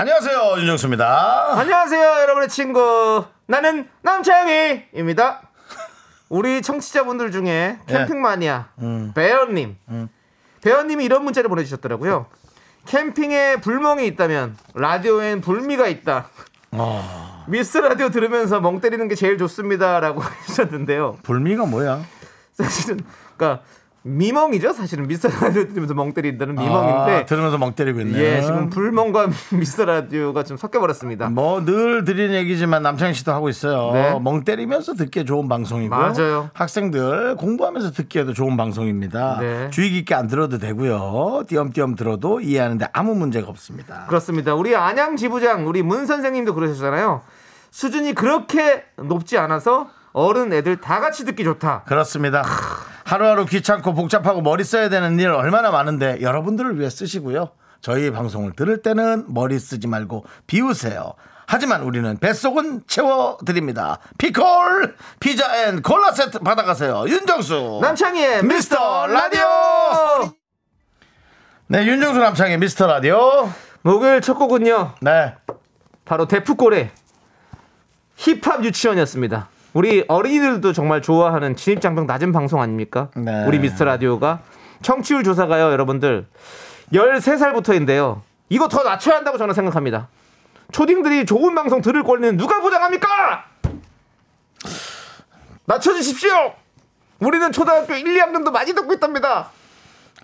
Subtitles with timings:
[0.00, 1.58] 안녕하세요 윤정수입니다.
[1.58, 3.24] 안녕하세요, 여러분의 친구.
[3.46, 5.42] 나는 남창희입니다.
[6.28, 8.68] 우리 청취자분들 중에 캠핑 마니아
[9.16, 9.76] 배현님,
[10.62, 12.26] 배현님이 이런 문자를 보내주셨더라고요.
[12.86, 16.28] 캠핑에 불멍이 있다면 라디오엔 불미가 있다.
[17.48, 21.16] 미스 라디오 들으면서 멍 때리는 게 제일 좋습니다라고 하셨는데요.
[21.24, 22.04] 불미가 뭐야?
[22.52, 23.00] 사실은
[23.36, 23.64] 그러니까
[24.16, 24.72] 미멍이죠.
[24.72, 28.18] 사실은 미스터 라디오 들으면서 멍 때린다는 미멍인데 아, 들으면서 멍 때리고 있네.
[28.18, 31.28] 예, 지금 불멍과 미스터 라디오가 좀 섞여 버렸습니다.
[31.28, 33.92] 뭐 늘 드리는 얘기지만 남창희 씨도 하고 있어요.
[33.92, 34.18] 네.
[34.20, 36.50] 멍 때리면서 듣기에 좋은 방송이고 맞아요.
[36.54, 39.38] 학생들 공부하면서 듣기에도 좋은 방송입니다.
[39.40, 39.70] 네.
[39.70, 41.44] 주의 깊게 안 들어도 되고요.
[41.48, 44.06] 띄엄띄엄 들어도 이해하는데 아무 문제가 없습니다.
[44.08, 44.54] 그렇습니다.
[44.54, 47.22] 우리 안양 지부장 우리 문 선생님도 그러셨잖아요.
[47.70, 51.82] 수준이 그렇게 높지 않아서 어른 애들 다 같이 듣기 좋다.
[51.86, 52.42] 그렇습니다.
[53.08, 57.52] 하루하루 귀찮고 복잡하고 머리 써야 되는 일 얼마나 많은데 여러분들을 위해 쓰시고요.
[57.80, 61.14] 저희 방송을 들을 때는 머리 쓰지 말고 비우세요.
[61.46, 63.98] 하지만 우리는 뱃속은 채워드립니다.
[64.18, 67.06] 피콜 피자 and 콜라 세트 받아가세요.
[67.08, 70.34] 윤정수 남창희의 미스터 라디오.
[71.68, 74.96] 네 윤정수 남창희 미스터 라디오 목요일 첫 곡은요.
[75.00, 75.34] 네
[76.04, 76.90] 바로 데프콘의
[78.16, 79.48] 힙합 유치원이었습니다.
[79.74, 83.08] 우리 어린이들도 정말 좋아하는 진입장벽 낮은 방송 아닙니까?
[83.14, 83.44] 네.
[83.46, 84.40] 우리 미스터 라디오가
[84.82, 86.26] 청취율 조사가요, 여러분들.
[86.92, 88.22] 13살부터인데요.
[88.48, 90.08] 이거 더 낮춰야 한다고 저는 생각합니다.
[90.72, 93.08] 초딩들이 좋은 방송 들을 권리는 누가 보장합니까?
[95.66, 96.54] 낮춰주십시오!
[97.20, 99.50] 우리는 초등학교 1, 2학년도 많이 듣고 있답니다.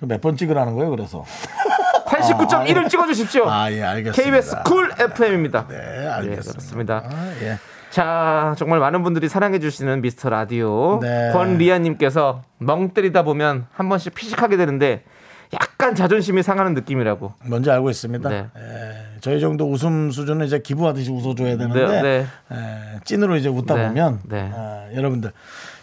[0.00, 1.24] 몇 번 찍으라는 거예요 그래서
[2.06, 3.48] 89.1을 찍어주십시오.
[3.48, 5.66] 아 예 알겠습니다 KBS 쿨 FM입니다.
[5.68, 7.02] 네 예, 알겠습니다 그렇습니다.
[7.06, 7.58] 아, 예.
[7.94, 10.98] 자, 정말 많은 분들이 사랑해주시는 미스터 라디오.
[11.00, 11.30] 네.
[11.32, 15.04] 권리아님께서 멍 때리다 보면 한 번씩 피식하게 되는데
[15.52, 17.34] 약간 자존심이 상하는 느낌이라고.
[17.44, 18.28] 뭔지 알고 있습니다.
[18.28, 18.46] 네.
[18.58, 22.26] 예, 저희 정도 웃음 수준은 이제 기부하듯이 웃어줘야 되는데 네, 네.
[22.50, 24.50] 예, 찐으로 이제 웃다 네, 보면 네.
[24.52, 25.30] 아, 여러분들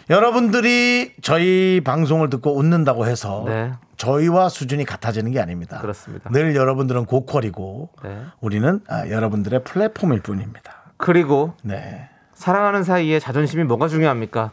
[0.10, 3.72] 여러분들이 저희 방송을 듣고 웃는다고 해서 네.
[3.96, 5.80] 저희와 수준이 같아지는 게 아닙니다.
[5.80, 6.30] 그렇습니다.
[6.32, 8.18] 늘 여러분들은 고퀄이고 네.
[8.42, 10.81] 우리는 아, 여러분들의 플랫폼일 뿐입니다.
[11.02, 12.08] 그리고 네.
[12.34, 14.52] 사랑하는 사이에 자존심이 뭐가 중요합니까?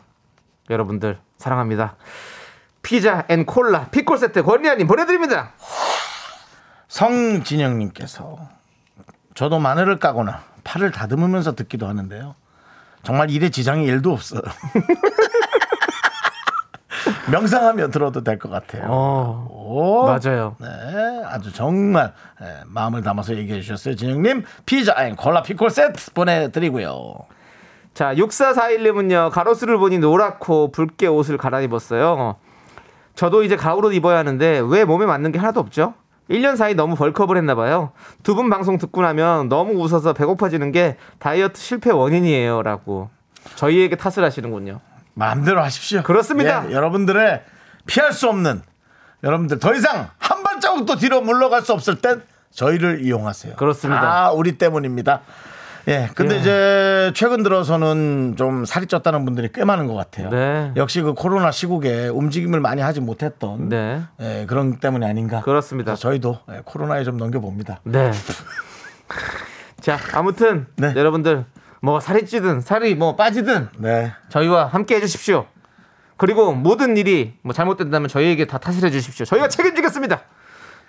[0.70, 1.96] 여러분들, 사랑합니다.
[2.82, 5.52] 피자 and 콜라 피콜 세트 권리아님 보내드립니다.
[6.88, 8.38] 성진영님께서
[9.34, 12.34] 저도 마늘을 까거나 파를 다듬으면서 듣기도 하는데요.
[13.02, 14.40] 정말 일에 지장이 일도 없어요.
[17.30, 18.84] 명상하며 들어도 될 것 같아요.
[18.88, 20.56] 어, 오, 맞아요.
[20.60, 20.66] 네,
[21.26, 22.12] 아주 정말
[22.42, 23.96] 예, 마음을 담아서 얘기해 주셨어요.
[23.96, 27.14] 진영님 피자 and 콜라 피콜 세트 보내드리고요.
[27.94, 32.36] 자, 6441님은요, 가로수를 보니 노랗고 붉게 옷을 갈아입었어요.
[33.14, 35.94] 저도 이제 가을옷 입어야 하는데 왜 몸에 맞는 게 하나도 없죠?
[36.30, 37.90] 1년 사이 너무 벌크업을 했나봐요.
[38.22, 42.62] 두 분 방송 듣고 나면 너무 웃어서 배고파지는 게 다이어트 실패 원인이에요.
[42.62, 43.08] 라고.
[43.56, 44.78] 저희에게 탓을 하시는군요.
[45.18, 46.02] 마음대로 하십시오.
[46.02, 46.68] 그렇습니다.
[46.68, 47.42] 예, 여러분들의
[47.86, 48.62] 피할 수 없는
[49.24, 53.56] 여러분들 더 이상 한 발자국도 뒤로 물러갈 수 없을 땐 저희를 이용하세요.
[53.56, 54.00] 그렇습니다.
[54.00, 55.22] 다 우리 때문입니다.
[55.88, 56.08] 예.
[56.14, 56.38] 근데 예.
[56.38, 60.30] 이제 최근 들어서는 좀 살이 쪘다는 분들이 꽤 많은 것 같아요.
[60.30, 60.72] 네.
[60.76, 64.02] 역시 그 코로나 시국에 움직임을 많이 하지 못했던 네.
[64.20, 65.40] 예, 그런 때문이 아닌가.
[65.40, 65.96] 그렇습니다.
[65.96, 67.80] 저희도 예, 코로나에 좀 넘겨봅니다.
[67.84, 68.12] 네.
[69.80, 70.92] 자, 아무튼 네.
[70.94, 71.44] 여러분들
[71.80, 74.12] 뭐 살이 찌든 살이 뭐 빠지든 네.
[74.30, 75.46] 저희와 함께 해주십시오.
[76.16, 79.24] 그리고 모든 일이 뭐 잘못된다면 저희에게 다 탓을 해주십시오.
[79.24, 80.20] 저희가 책임지겠습니다.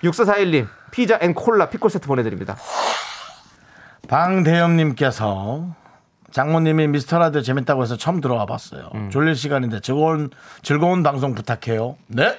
[0.03, 2.57] 6441님 피자 and 콜라 피콜 세트 보내드립니다.
[4.07, 5.75] 방대엽님께서
[6.31, 8.89] 장모님이 미스터라디오 재밌다고 해서 처음 들어와 봤어요.
[8.95, 9.09] 음.
[9.11, 10.29] 졸릴 시간인데 즐거운
[10.61, 11.97] 즐거운 방송 부탁해요.
[12.07, 12.35] 네.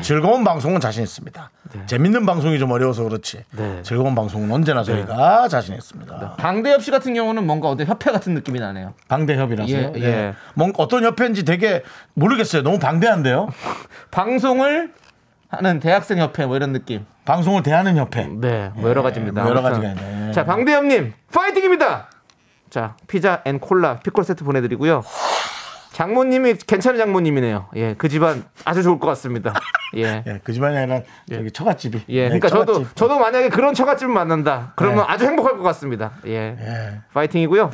[0.00, 1.50] 즐거운 방송은 자신 있습니다.
[1.86, 3.44] 재밌는 방송이 좀 어려워서 그렇지.
[3.56, 3.82] 네.
[3.82, 6.36] 즐거운 방송은 언제나 저희가 자신 있습니다.
[6.38, 8.94] 방대엽 씨 같은 경우는 뭔가 어디 협회 같은 느낌이 나네요.
[9.08, 9.76] 방대협이라서요.
[9.76, 10.02] 예, 네.
[10.04, 10.34] 예.
[10.54, 11.82] 뭔가 어떤 협회인지 되게
[12.14, 12.62] 모르겠어요.
[12.62, 13.48] 너무 방대한데요.
[14.10, 14.92] 방송을
[15.48, 17.04] 하는 대학생 협회 뭐 이런 느낌.
[17.26, 18.26] 방송을 대하는 협회.
[18.26, 19.42] 네, 뭐 여러 가지입니다.
[19.42, 19.60] 뭐 여러.
[19.62, 20.32] 가지가 있네.
[20.32, 22.08] 자, 방대엽님 파이팅입니다.
[22.70, 25.02] 자, 피자 and 콜라 피콜 세트 보내드리고요.
[25.96, 27.68] 장모님이 괜찮은 장모님이네요.
[27.76, 29.54] 예, 그 집안 아주 좋을 것 같습니다.
[29.96, 30.22] 예.
[30.28, 32.02] 예, 그 집안이 아니라 저기 처갓집이.
[32.10, 32.96] 예, 네, 그러니까 저도 처갓집.
[32.96, 35.04] 저도 만약에 그런 처갓집을 만난다, 그러면 네.
[35.08, 36.10] 아주 행복할 것 같습니다.
[36.26, 37.00] 예, 예.
[37.14, 37.70] 파이팅이고요.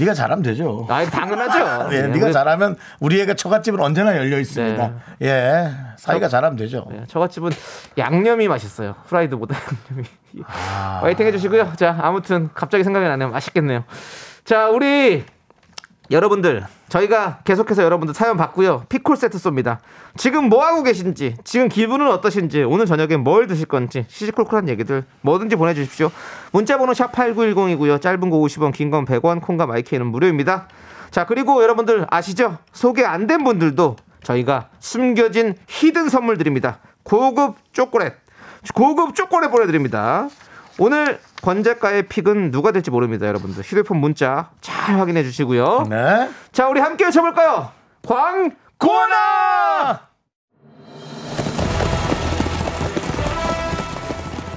[0.00, 0.84] 네가 잘하면 되죠.
[0.90, 1.94] 아, 당연하죠.
[1.94, 4.92] 예, 예, 네가 우리- 잘하면 우리 애가 처갓집은 언제나 열려 있습니다.
[5.20, 5.28] 네.
[5.28, 6.88] 예, 사이가 잘하면 되죠.
[6.92, 7.50] 예, 처갓집은
[7.98, 8.96] 양념이 맛있어요.
[9.06, 9.54] 프라이드보다
[9.92, 10.08] 양념이.
[10.44, 10.98] 아.
[11.02, 11.74] 파이팅 해주시고요.
[11.76, 13.28] 자, 아무튼 갑자기 생각이 나네요.
[13.30, 13.84] 맛있겠네요.
[14.44, 15.24] 자, 우리
[16.10, 18.84] 여러분들 저희가 계속해서 여러분들 사연 받고요.
[18.88, 19.78] 피콜 세트 쏩니다.
[20.16, 25.54] 지금 뭐 하고 계신지, 지금 기분은 어떠신지, 오늘 저녁에 뭘 드실 건지 시시콜콜한 얘기들 뭐든지
[25.54, 26.10] 보내주십시오.
[26.50, 28.00] 문자번호 샵 #8910이고요.
[28.00, 30.66] 짧은 거 50원, 긴 건 100원, 콩과 마이크는 무료입니다.
[31.12, 32.58] 자 그리고 여러분들 아시죠?
[32.72, 36.78] 소개 안 된 분들도 저희가 숨겨진 히든 선물 드립니다.
[37.04, 38.12] 고급 초콜릿,
[38.74, 40.28] 고급 초콜릿 보내드립니다.
[40.82, 43.62] 오늘 권 작가의 픽은 누가 될지 모릅니다, 여러분들.
[43.62, 45.84] 휴대폰 문자 잘 확인해 주시고요.
[45.90, 46.30] 네.
[46.52, 47.70] 자, 우리 함께 외쳐볼까요?
[48.02, 48.48] 광고나!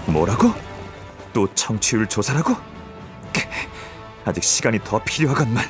[0.05, 0.53] 뭐라고?
[1.33, 2.53] 또 청취율 조사라고?
[3.33, 3.41] 크,
[4.23, 5.61] 아직 시간이 더 필요하건만.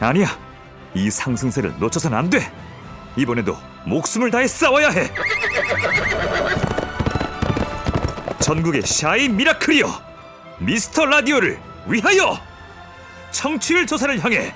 [0.00, 0.26] 아니야.
[0.92, 2.52] 이 상승세를 놓쳐선 안 돼.
[3.14, 3.56] 이번에도
[3.86, 5.08] 목숨을 다해 싸워야 해.
[8.52, 10.02] 전국의 shy miracle이여.
[10.58, 12.38] 미스터 라디오를 위하여
[13.30, 14.54] 청취율 조사를 향해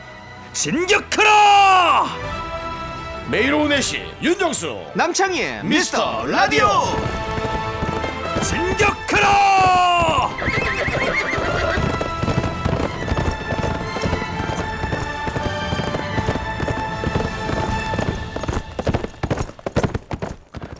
[0.52, 2.06] 진격하라!
[3.30, 6.68] 매일 오후 4시 윤정수 남창희의 미스터 라디오
[8.42, 9.95] 진격하라!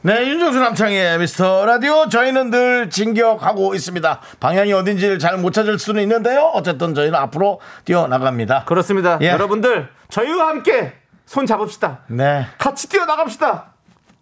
[0.06, 4.20] 네, 윤정수 남창의 미스터 라디오 저희는 늘 진격하고 있습니다.
[4.38, 6.42] 방향이 어딘지를 잘 못 찾을 수는 있는데요.
[6.54, 8.66] 어쨌든 저희는 앞으로 뛰어나갑니다.
[8.66, 9.18] 그렇습니다.
[9.20, 9.30] 예.
[9.30, 10.92] 여러분들, 저희와 함께
[11.24, 12.02] 손 잡읍시다.
[12.06, 12.46] 네.
[12.56, 13.72] 같이 뛰어나갑시다.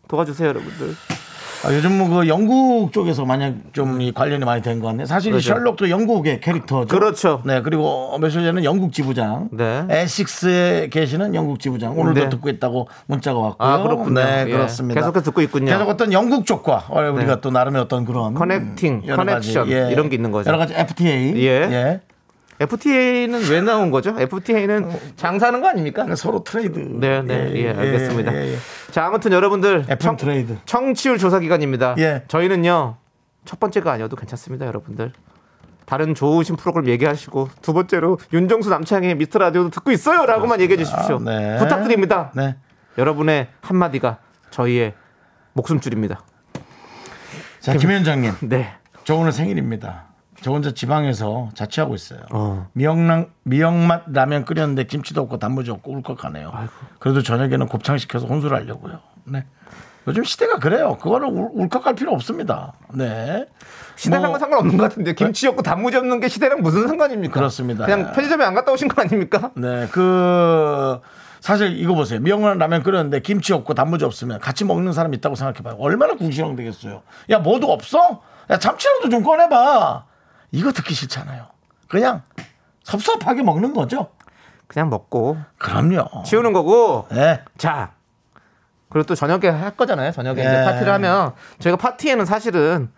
[0.09, 0.97] 도와주세요, 여러분들.
[1.65, 5.07] 아, 요즘 뭐 그 영국 쪽에서 만약 좀 이 관련이 많이 된 것 같네.
[5.07, 5.49] 사실 이 그렇죠.
[5.55, 6.87] 셜록도 영국의 캐릭터죠.
[6.89, 7.41] 그렇죠.
[7.45, 9.85] 네, 그리고 며칠 전에 영국 지부장, 네.
[9.89, 12.29] 에식스에 계시는 영국 지부장 오늘도 네.
[12.29, 13.69] 듣고 있다고 문자가 왔고요.
[13.69, 14.21] 아, 그렇군요.
[14.21, 14.51] 네, 예.
[14.51, 15.01] 그렇습니다.
[15.01, 15.67] 계속해서 듣고 있군요.
[15.67, 17.41] 계속 어떤 영국 쪽과 어, 우리가 네.
[17.41, 20.49] 또 나름의 어떤 그런 커넥팅, 가지, 커넥션 이런 게 있는 거죠.
[20.49, 22.01] 여러 가지 FTA, 예.
[22.61, 24.15] FTA는 왜 나온 거죠?
[24.19, 26.07] FTA는 장사하는 거 아닙니까?
[26.15, 26.79] 서로 트레이드.
[26.79, 28.33] 네, 네, 예, 알겠습니다.
[28.35, 28.57] 예, 예.
[28.93, 30.57] 자, 아무튼 여러분들 FM 트레이드.
[30.65, 31.97] 청취율 조사 기간입니다.
[31.99, 32.23] 예.
[32.29, 32.97] 저희는요
[33.45, 35.13] 첫 번째가 아니어도 괜찮습니다, 여러분들.
[35.85, 41.19] 다른 좋으신 프로그램 얘기하시고 두 번째로 윤정수 남창희의 미스터 라디오도 듣고 있어요라고만 얘기해 주십시오.
[41.19, 41.59] 네.
[41.59, 42.31] 부탁드립니다.
[42.35, 42.57] 네.
[42.97, 44.19] 여러분의 한마디가
[44.51, 44.95] 저희의
[45.53, 46.23] 목숨줄입니다.
[47.61, 48.73] 자, 김현정님, 네.
[49.05, 50.05] 저 오늘 생일입니다.
[50.45, 52.21] 저 혼자 지방에서 자취하고 있어요.
[52.31, 52.67] 어.
[52.75, 56.53] 미역랑 미역맛 라면 끓였는데 김치도 없고 단무지 없고 울컥하네요.
[56.99, 58.99] 그래도 저녁에는 곱창 시켜서 혼술을 하려고요.
[59.25, 59.47] 네.
[60.07, 60.99] 요즘 시대가 그래요.
[61.01, 62.75] 그거는 울, 울컥할 필요 없습니다.
[62.93, 63.47] 네.
[63.97, 67.33] 시대랑은 뭐- 상관없는 것 같은데 김치 없고 단무지 없는 게 시대랑 무슨 상관입니까?
[67.33, 67.87] 그렇습니다.
[67.87, 69.51] 그냥 편의점에 안 갔다 오신 거 아닙니까?
[69.57, 71.01] 네, 그
[71.41, 72.21] 사실 이거 보세요.
[72.21, 75.77] 미역만 라면 끓였는데 김치 없고 단무지 없으면 같이 먹는 사람 있다고 생각해봐요.
[75.79, 77.01] 얼마나 궁시렁 되겠어요.
[77.31, 78.21] 야, 뭐도 없어?
[78.51, 80.05] 야, 참치라도 좀 꺼내봐.
[80.55, 81.47] 이거 듣기 싫잖아요.
[81.89, 82.23] 그냥
[82.85, 84.11] 섭섭하게 먹는 거죠.
[84.69, 86.23] 그냥 먹고 그럼요.
[86.25, 87.07] 치우는 거고.
[87.11, 87.93] 네, 자.
[88.89, 90.13] 그리고 또 저녁에 할 거잖아요.
[90.13, 90.65] 저녁에 예.
[90.65, 92.91] 파티를 하면 저희가 파티에는 사실은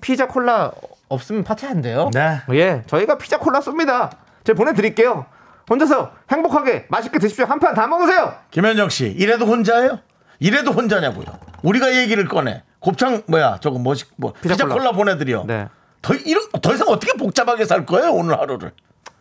[0.00, 0.72] 피자 콜라
[1.08, 2.10] 없으면 파티 안 돼요.
[2.14, 2.40] 네.
[2.52, 4.10] 예, 저희가 피자 콜라 쏩니다.
[4.44, 5.26] 제가 보내드릴게요.
[5.68, 7.44] 혼자서 행복하게 맛있게 드십시오.
[7.44, 8.34] 한 판 다 먹으세요.
[8.50, 9.98] 김현정 씨, 이래도 혼자예요?
[10.38, 11.26] 이래도 혼자냐고요.
[11.62, 12.62] 우리가 얘기를 꺼내.
[12.80, 13.58] 곱창 뭐야?
[13.60, 14.06] 저거 뭐지?
[14.16, 14.76] 뭐 피자 피자, 콜라.
[14.76, 14.92] 콜라.
[14.92, 15.44] 보내드려.
[15.46, 15.68] 네,
[16.04, 18.72] 더 이런 더 이상 어떻게 복잡하게 살 거예요 오늘 하루를?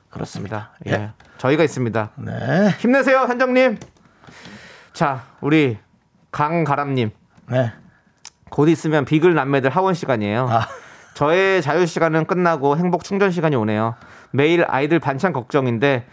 [0.10, 0.72] 그렇습니다.
[0.86, 1.10] 예, 예.
[1.40, 2.12] 저희가 있습니다.
[2.18, 3.80] 네, 힘내세요, 현정님.
[4.94, 5.78] 자, 우리
[6.32, 7.10] 강가람님.
[7.50, 7.72] 네.
[8.50, 10.48] 곧 있으면 비글 남매들 하원 시간이에요.
[10.50, 10.68] 아.
[11.16, 13.96] 저의 자유 시간은 끝나고 행복 충전 시간이 오네요.
[14.32, 16.06] 매일 아이들 반찬 걱정인데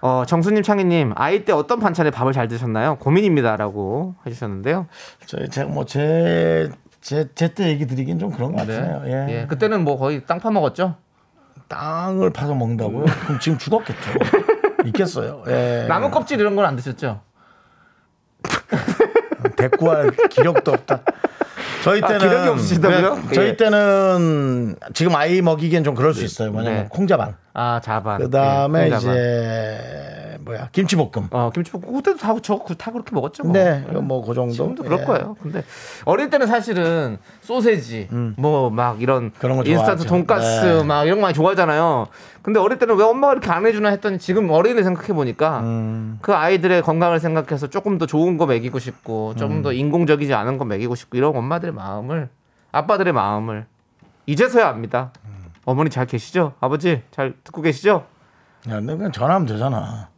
[0.00, 2.96] 어, 정수님, 창희님 아이 때 어떤 반찬에 밥을 잘 드셨나요?
[2.96, 4.86] 고민입니다라고 해주셨는데요.
[5.26, 6.70] 저희 제가 뭐 제
[7.34, 9.02] 제때 얘기 드리긴 좀 그런 것 같아요.
[9.06, 9.26] 예.
[9.28, 10.96] 예, 그때는 뭐 거의 땅 파먹었죠.
[11.68, 13.04] 땅을 파서 먹는다고요?
[13.26, 14.00] 그럼 지금 죽었겠죠.
[14.86, 15.42] 있겠어요.
[15.48, 15.86] 예.
[15.88, 17.20] 나무 껍질 이런 건 안 드셨죠?
[19.56, 21.00] 대꾸할 기력도 없다.
[21.84, 23.14] 저희 아, 때는 기력이 없으시다고요?
[23.14, 23.56] 네, 저희 예.
[23.56, 26.50] 때는 지금 아이 먹이기엔 좀 그럴 수 있어요.
[26.52, 26.88] 뭐냐면 네.
[26.90, 27.36] 콩자반.
[27.54, 28.18] 아 자반.
[28.20, 29.14] 그 다음에 예, 콩자반.
[29.14, 31.28] 이제 뭐야 김치볶음.
[31.30, 33.42] 어, 김치볶음 그때도 다, 저, 다 그렇게 먹었죠.
[33.42, 33.52] 뭐.
[33.52, 34.52] 네, 뭐그 정도.
[34.54, 35.04] 지금도 그럴 예.
[35.04, 35.36] 거예요.
[35.42, 35.62] 근데
[36.06, 39.32] 어릴 때는 사실은 소세지, 뭐막 이런 음.
[39.38, 40.06] 그런 거 인스턴트.
[40.06, 40.82] 돈가스 네.
[40.84, 42.06] 막 이런 거 많이 좋아하잖아요.
[42.40, 46.18] 근데 어릴 때는 왜 엄마가 이렇게 안 해주나 했더니 지금 어린이 생각해 보니까 음.
[46.22, 49.62] 그 아이들의 건강을 생각해서 조금 더 좋은 거 먹이고 싶고 좀 음.
[49.62, 52.30] 더 인공적이지 않은 거 먹이고 싶고 이런 엄마들의 마음을
[52.72, 53.66] 아빠들의 마음을
[54.24, 55.12] 이제서야 압니다.
[55.26, 55.50] 음.
[55.66, 56.54] 어머니 잘 계시죠?
[56.60, 58.06] 아버지 잘 듣고 계시죠?
[58.70, 60.08] 야, 너 그냥 전화하면 되잖아.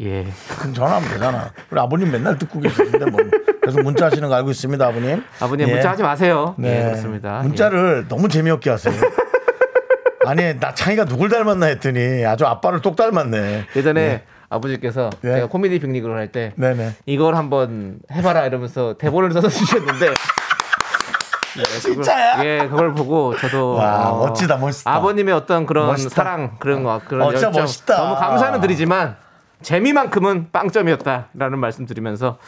[0.00, 0.26] 예.
[0.58, 1.52] 그럼 전화하면 되잖아.
[1.70, 3.20] 우리 아버님 맨날 듣고 계시는데 뭐.
[3.60, 5.22] 그래서 문자 하시는 거 알고 있습니다, 아버님.
[5.40, 5.72] 아버님 예.
[5.74, 6.54] 문자 하지 마세요.
[6.58, 6.78] 네.
[6.80, 7.40] 예, 그렇습니다.
[7.42, 8.94] 문자를 너무 재미없게 하세요.
[10.26, 13.38] 아니, 나 창이가 누굴 닮았나 했더니 아주 아빠를 똑 닮았네.
[13.38, 13.66] 예.
[13.78, 15.34] 예전에 아버지께서 네.
[15.34, 16.52] 제가 코미디 빅리그를 할 때.
[17.06, 20.14] 이걸 한번 해봐라 이러면서 대본을 써서 주셨는데
[21.58, 22.44] 예, 진짜야?
[22.44, 24.94] 예, 그걸 보고 저도 와, 멋지다, 멋있다.
[24.94, 26.14] 아버님의 어떤 그런 멋있다.
[26.14, 27.96] 사랑 그런 거 그런 어, 열정 멋있다.
[27.96, 29.16] 너무 감사는 드리지만
[29.62, 32.38] 재미만큼은 빵점이었다라는 말씀 드리면서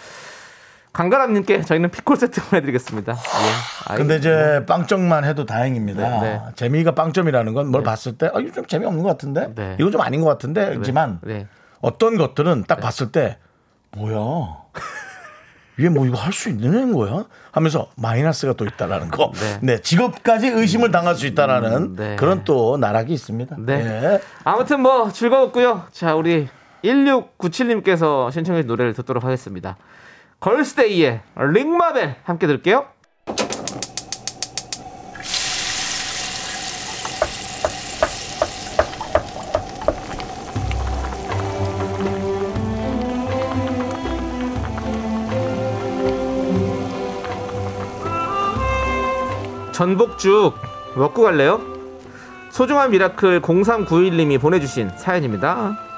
[0.93, 3.13] 강가람님께 저희는 피콜 세트 보내드리겠습니다.
[3.15, 3.97] 예.
[3.97, 6.03] 근데 이제 빵점만 해도 다행입니다.
[6.03, 6.41] 네, 네.
[6.55, 7.87] 재미가 빵점이라는 건뭘 네.
[7.87, 9.55] 봤을 때, 아, 이거 좀 재미없는 것 같은데?
[9.55, 9.77] 네.
[9.81, 10.81] 이거 좀 아닌 것 같은데?
[10.83, 11.47] 지만 네.
[11.81, 13.39] 어떤 것들은 딱 봤을 때,
[13.97, 14.59] 뭐야?
[15.79, 17.25] 이게 뭐 이거 할 수 있는 거야?
[17.53, 19.33] 하면서 마이너스가 또 있다라는 거.
[19.35, 19.59] 네.
[19.63, 19.81] 네.
[19.81, 22.17] 직업까지 의심을 당할 수 있다라는 음, 네.
[22.17, 23.57] 그런 또 나락이 있습니다.
[23.61, 23.73] 네.
[23.87, 24.21] 예.
[24.45, 25.85] 아무튼 뭐 즐거웠고요.
[25.91, 26.49] 자, 우리
[26.85, 29.77] 1697님께서 신청해 노래를 듣도록 하겠습니다.
[30.41, 32.87] 걸스데이의 링마벨 함께 들을게요.
[49.73, 50.55] 전복죽
[50.97, 51.61] 먹고 갈래요?
[52.51, 55.92] 소중한 miracle 0391님이 보내주신 사연입니다.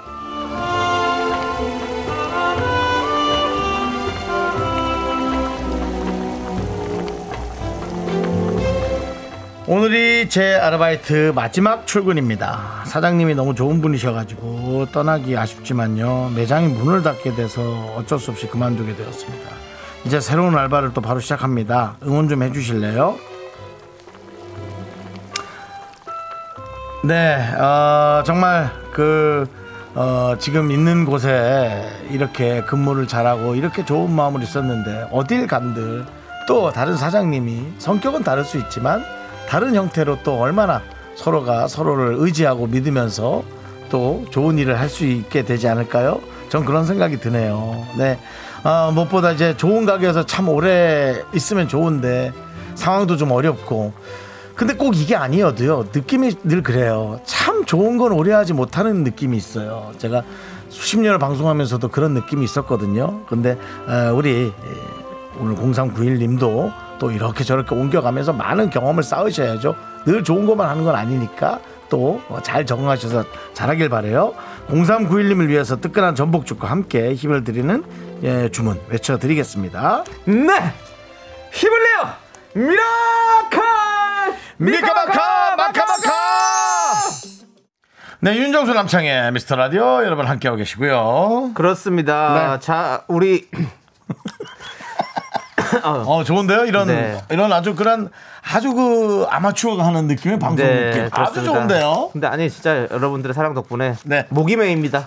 [9.67, 12.83] 오늘이 제 아르바이트 마지막 출근입니다.
[12.85, 16.33] 사장님이 너무 좋은 분이셔가지고 떠나기 아쉽지만요.
[16.37, 17.63] 매장이 문을 닫게 돼서
[17.97, 19.49] 어쩔 수 없이 그만두게 되었습니다.
[20.05, 21.97] 이제 새로운 알바를 또 바로 시작합니다.
[22.03, 23.17] 응원 좀 해주실래요?
[27.05, 29.47] 네, 어, 정말 그
[29.95, 36.05] 어, 지금 있는 곳에 이렇게 근무를 잘하고 이렇게 좋은 마음으로 있었는데 어딜 간들
[36.47, 39.03] 또 다른 사장님이 성격은 다를 수 있지만
[39.49, 40.83] 다른 형태로 또 얼마나
[41.17, 43.45] 서로가 서로를 의지하고 믿으면서
[43.91, 46.21] 또 좋은 일을 할 수 있게 되지 않을까요?
[46.49, 47.87] 전 그런 생각이 드네요.
[47.97, 48.19] 네.
[48.63, 52.33] 아, 무엇보다 이제 좋은 가게에서 참 오래 있으면 좋은데
[52.75, 53.93] 상황도 좀 어렵고
[54.55, 59.93] 근데 꼭 이게 아니어도요 느낌이 늘 그래요 참 좋은 건 오래 하지 못하는 느낌이 있어요
[59.99, 60.23] 제가
[60.71, 64.53] 수십 년을 방송하면서도 그런 느낌이 있었거든요 근데 어, 우리 에,
[65.39, 69.75] 오늘 0391님도 또 이렇게 저렇게 옮겨가면서 많은 경험을 쌓으셔야죠
[70.07, 71.61] 늘 좋은 것만 하는 건 아니니까
[71.91, 74.35] 또 잘 적응하셔서 잘하길 바래요
[74.69, 77.85] 0391님을 위해서 뜨끈한 전복죽과 함께 힘을 드리는
[78.23, 80.73] 예, 주문 외쳐드리겠습니다 네!
[81.53, 82.67] 힘을 내요!
[82.67, 83.63] miracle!
[84.57, 86.13] 미카마카 마카마카
[88.21, 92.55] 네 윤정수 남창희의 미스터 라디오 여러분 함께하고 계시고요 그렇습니다.
[92.55, 92.61] 네.
[92.61, 93.49] 자, 우리
[95.85, 97.21] 어 좋은데요 이런 네.
[97.31, 98.11] 이런 아주 그런
[98.53, 101.53] 아주 그 아마추어가 하는 느낌의 방송 느낌 아주 네, 그렇습니다.
[101.53, 104.27] 좋은데요 근데 아니 진짜 여러분들의 사랑 덕분에 네.
[104.31, 105.07] 목이 메입니다.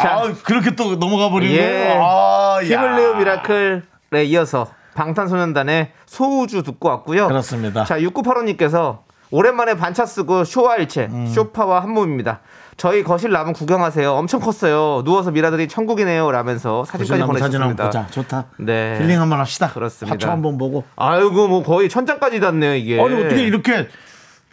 [0.00, 0.16] 자.
[0.16, 1.60] 아 그렇게 또 넘어가 버리는 예.
[1.60, 2.96] 거예요 아, 힘을.
[2.96, 7.26] 내요 미라클에 이어서 방탄소년단의 소우주 듣고 왔고요.
[7.28, 7.84] 그렇습니다.
[7.84, 8.98] 자, 6985님께서
[9.30, 11.26] 오랜만에 반차 쓰고 쇼와 일체, 음.
[11.26, 12.40] 쇼파와 한몸입니다.
[12.76, 14.10] 저희 거실 나무 구경하세요.
[14.12, 15.02] 엄청 컸어요.
[15.04, 16.30] 누워서 미라들이 천국이네요.
[16.30, 17.84] 라면서 사진까지 사진 사진 한번 보내주셨습니다.
[17.84, 18.98] 보자 좋다 네.
[19.00, 20.14] 힐링 한번 합시다 그렇습니다.
[20.14, 23.00] 하초 한번 보고 아이고 뭐 거의 천장까지 닿네요 이게.
[23.00, 23.88] 아니 어떻게 이렇게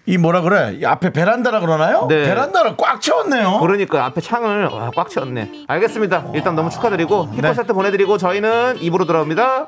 [0.05, 2.23] 이 뭐라 그래 이 앞에 베란다라 그러나요 네.
[2.23, 5.65] 베란다를 꽉 채웠네요 그러니까 앞에 창을 와, 꽉 채웠네.
[5.67, 6.25] 알겠습니다.
[6.33, 7.53] 일단 너무 축하드리고 히코 네.
[7.53, 9.67] 세트 보내드리고 저희는 입으로 돌아옵니다.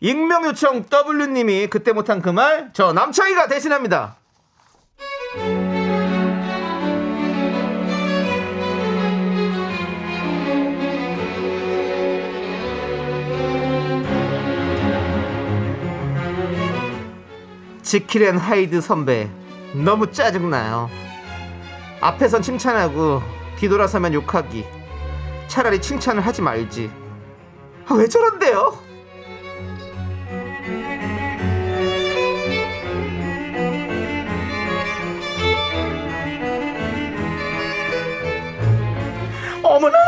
[0.00, 4.16] 익명 요청 W님이 그때 못한 그 말 저 남창희가 대신합니다.
[17.82, 19.28] 지킬앤 하이드 선배
[19.74, 20.88] 너무 짜증나요.
[22.00, 23.22] 앞에선 칭찬하고
[23.56, 24.64] 뒤돌아서면 욕하기.
[25.48, 26.90] 차라리 칭찬을 하지 말지.
[27.88, 28.89] 아, 왜 저런데요?
[39.70, 39.98] 어머나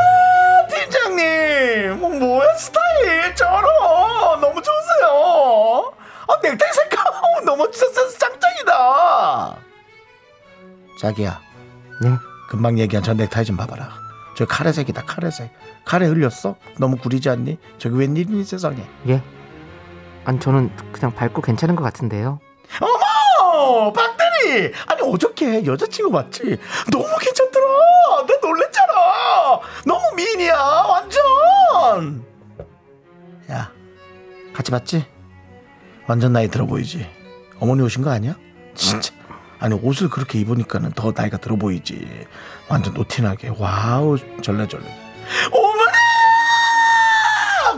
[0.68, 5.92] 팀장님 뭐, 뭐야 스타일 쩔어 너무 좋으세요
[6.28, 7.04] 아 넥타이 색깔
[7.46, 9.56] 너무 진짜 짱짱이다
[10.98, 11.40] 자기야
[12.02, 12.10] 네.
[12.50, 13.88] 금방 얘기한 저 넥타이 좀 봐봐라
[14.36, 15.50] 저 카레색이다 카레색
[15.84, 16.56] 카레 흘렸어?
[16.78, 17.58] 너무 구리지 않니?
[17.78, 19.22] 저기 웬일이니 세상에 예.
[20.24, 22.38] 아니 저는 그냥 밟고 괜찮은 것 같은데요.
[22.80, 23.11] 어머
[23.92, 24.72] 박대리!
[24.86, 26.58] 아니 어저께 여자친구 봤지?
[26.90, 27.66] 너무 괜찮더라!
[28.26, 28.92] 나 놀랬잖아!
[29.84, 32.24] 너무 미인이야 완전!
[33.50, 33.70] 야
[34.52, 35.06] 같이 봤지?
[36.06, 37.08] 완전 나이 들어 보이지?
[37.60, 38.34] 어머니 오신 거 아니야?
[38.74, 39.12] 진짜.
[39.58, 42.26] 아니 옷을 그렇게 입으니까는 더 나이가 들어 보이지.
[42.68, 43.52] 완전 노티나게.
[43.58, 44.84] wow 절레절레.
[45.52, 45.92] 어머나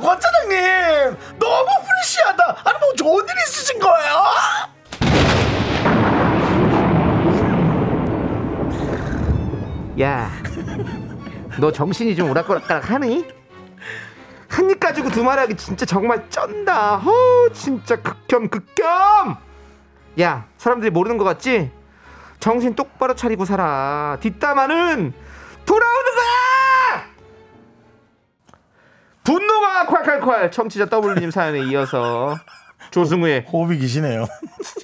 [0.01, 1.17] 권 차장님!
[1.39, 2.63] 너무 fresh하다.
[2.65, 4.25] 아니 뭐 좋은 일 있으신 거예요?
[10.01, 10.31] 야,
[11.61, 13.27] 너 정신이 좀 오락가락 하니?
[14.49, 16.97] 한 입 가지고 두 말 하기 진짜 정말 쩐다.
[16.97, 19.37] 어, 진짜 극혐 극혐.
[20.21, 21.71] 야, 사람들이 모르는 것 같지?
[22.39, 24.17] 정신 똑바로 차리고 살아.
[24.21, 25.13] 뒷담화는
[25.65, 27.05] 돌아오는 거야.
[29.25, 32.37] 분노가 콸콸콸 청취자 W님 사연에 이어서
[32.91, 34.27] 조승우의 호흡이 기시네요.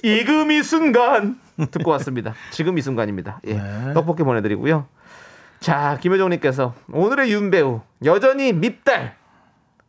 [0.01, 1.39] 지금 이 순간
[1.69, 2.33] 듣고 왔습니다.
[2.51, 3.39] 지금 이 순간입니다.
[3.45, 3.53] 예.
[3.53, 3.93] 네.
[3.93, 4.87] 떡볶이 보내드리고요.
[5.61, 9.15] 자, 김효정님께서 오늘의 윤배우 여전히 밉달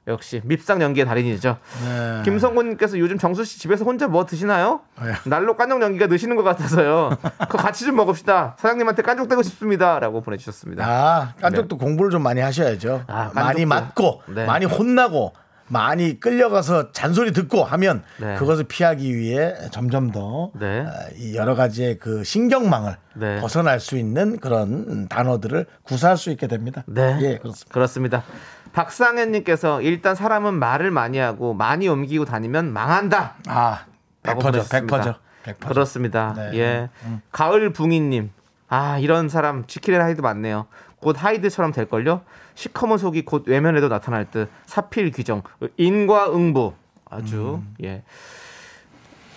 [0.06, 1.56] 역시 밉상 연기의 달인이죠.
[1.84, 2.22] 네.
[2.24, 4.80] 김성곤님께서 요즘 정수 씨 집에서 혼자 뭐 드시나요?
[5.00, 5.12] 네.
[5.24, 7.16] 날로 깐족 연기가 느시는 것 같아서요.
[7.48, 8.56] 그거 같이 좀 먹읍시다.
[8.58, 10.84] 사장님한테 깐족되고 싶습니다.라고 보내주셨습니다.
[10.84, 12.96] 아, 깐족도 공부를 좀 많이 하셔야죠.
[12.98, 13.04] 네.
[13.06, 13.64] 아, 많이.
[13.64, 14.44] 맞고, 네.
[14.44, 15.32] 많이 혼나고,
[15.68, 18.36] 많이 끌려가서 잔소리 듣고 하면 네.
[18.36, 20.80] 그것을 피하기 위해 점점 더 네.
[20.80, 23.40] 어, 이 여러 가지의 그 신경망을 네.
[23.40, 26.84] 벗어날 수 있는 그런 단어들을 구사할 수 있게 됩니다.
[26.86, 27.18] 네.
[27.20, 27.72] 예, 그렇습니다.
[27.72, 28.24] 그렇습니다.
[28.72, 33.36] 박상현님께서 일단 사람은 말을 많이 하고 많이 옮기고 다니면 망한다.
[33.48, 33.84] 아,
[34.22, 34.46] 라고 100%죠.
[34.46, 34.96] 보내주셨습니다.
[34.98, 35.14] 100%죠.
[35.44, 35.68] 100%죠.
[35.68, 36.34] 그렇습니다.
[36.36, 36.58] 네.
[36.58, 36.90] 예.
[37.30, 38.30] 가을 붕이님.
[38.68, 40.66] 아, 이런 사람 지킬과 하이드 많네요.
[41.02, 42.22] 곧 하이드처럼 될걸요?
[42.54, 45.42] 시커먼 속이 곧 외면에도 나타날 듯 사필귀정,
[45.76, 46.74] 인과응보.
[47.10, 47.74] 아주, 음.
[47.84, 48.02] 예.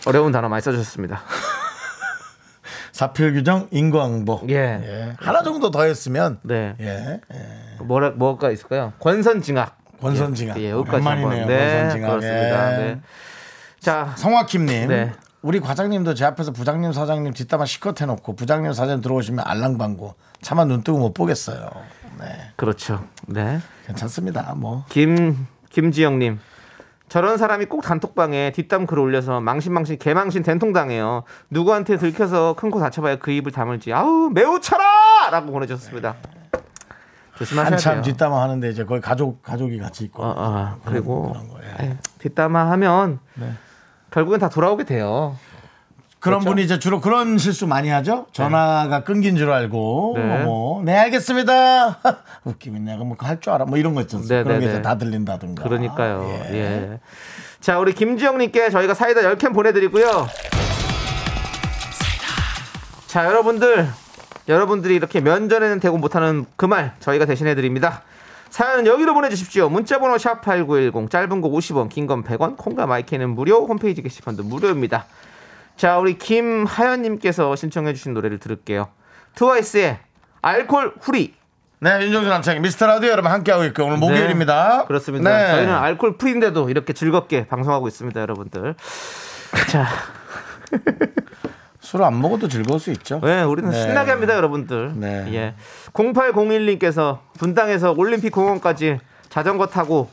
[0.05, 1.21] 어려운 단어 많이 써주셨습니다.
[2.93, 4.43] 사필 규정, 인과응보.
[4.49, 4.55] 예.
[4.55, 5.13] 예.
[5.17, 6.75] 하나 정도 더 했으면 네.
[6.79, 7.19] 예.
[7.79, 8.93] 뭐라, 뭐가 있을까요?
[8.99, 9.77] 권선징악.
[9.99, 10.61] 권선징악.
[10.61, 11.47] 예, 여기까지 오랜만이네요, 한번.
[11.47, 12.09] 네, 권선징악.
[12.11, 12.73] 그렇습니다.
[12.73, 12.77] 예.
[12.77, 13.01] 네.
[13.79, 14.87] 자, 성화킴님.
[14.87, 15.11] 네.
[15.45, 20.81] 우리 과장님도 제 앞에서 부장님 사장님 뒷담화 시컷 해놓고 부장님 사장님 들어오시면 알랑방구 차마 눈
[20.81, 21.69] 뜨고 못 보겠어요.
[22.19, 23.03] 네, 그렇죠.
[23.27, 23.59] 네.
[23.85, 24.55] 괜찮습니다.
[24.55, 26.39] 뭐 김 김지영님
[27.09, 31.21] 저런 사람이 꼭 단톡방에 뒷담 글 올려서 망신망신 개망신 된통 당해요.
[31.51, 33.93] 누구한테 들켜서 큰 코 다쳐봐야 그 입을 다물지.
[33.93, 36.15] 아우 매우 차라라고 보내주셨습니다.
[37.37, 38.01] 조심하셔야 한참 돼요.
[38.01, 41.35] 뒷담화 하는데 이제 거의 가족 가족이 같이 있고 어, 어, 그리고.
[41.79, 43.51] 에, 뒷담화 하면 네.
[44.15, 45.37] 결국엔 다 돌아오게 돼요.
[46.21, 46.49] 그런 그렇죠?
[46.55, 48.27] 분이 이제 주로 그런 실수 많이 하죠.
[48.31, 50.43] 전화가 끊긴 줄 알고 네.
[50.45, 51.99] 뭐, 네 알겠습니다.
[52.45, 53.65] 웃기면 내가 뭐 할 줄 알아.
[53.65, 54.27] 뭐 이런 거 있잖아요.
[54.27, 54.81] 네, 그런 네, 게 이제 네.
[54.81, 55.63] 다 들린다든가.
[55.63, 56.25] 그러니까요.
[56.49, 56.53] 예.
[56.55, 56.99] 예.
[57.59, 60.27] 자, 우리 김지영님께 저희가 사이다 10캔 보내드리고요.
[63.07, 63.87] 자, 여러분들.
[64.47, 68.03] 여러분들이 이렇게 면전에는 대고 못하는 그 말 저희가 대신해드립니다.
[68.55, 69.67] 사연은 여기로 보내주십시오.
[69.67, 75.07] 문자번호 샵8910 짧은 거 50원 긴 건 100원 콩과 마이크는 무료 홈페이지 게시판도 무료입니다.
[75.75, 78.87] 자 우리 김하연님께서 신청해주신 노래를 들을게요.
[79.35, 79.99] 트와이스의
[80.41, 81.33] 알콜 후리
[81.81, 84.77] 네, 윤정수 남창희 미스터 라디오 여러분 함께하고 있고 오늘 목요일입니다.
[84.79, 85.37] 네, 그렇습니다.
[85.37, 85.47] 네.
[85.51, 88.75] 저희는 알콜 프리인데도 이렇게 즐겁게 방송하고 있습니다, 여러분들.
[89.69, 89.85] 자,
[91.85, 93.21] 술 안 먹어도 즐거울 수 있죠.
[93.23, 93.81] 네, 우리는 네.
[93.81, 94.93] 신나게 합니다, 여러분들.
[94.95, 95.25] 네.
[95.33, 95.53] 예.
[95.93, 100.09] 0801님께서 분당에서 올림픽 공원까지 자전거 타고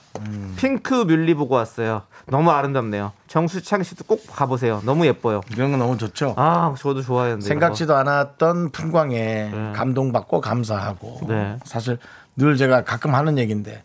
[0.57, 2.03] 핑크 뮬리 보고 왔어요.
[2.27, 3.13] 너무 아름답네요.
[3.27, 4.83] 정수창 씨도 꼭 가보세요.
[4.85, 5.41] 너무 예뻐요.
[5.53, 6.35] 이런 거 너무 좋죠.
[6.37, 7.47] 아, 저도 좋아했는데.
[7.47, 11.59] 생각지도 않았던 풍광에 감동받고 감사하고 네.
[11.65, 11.99] 사실
[12.37, 13.83] 늘 제가 가끔 하는 얘기인데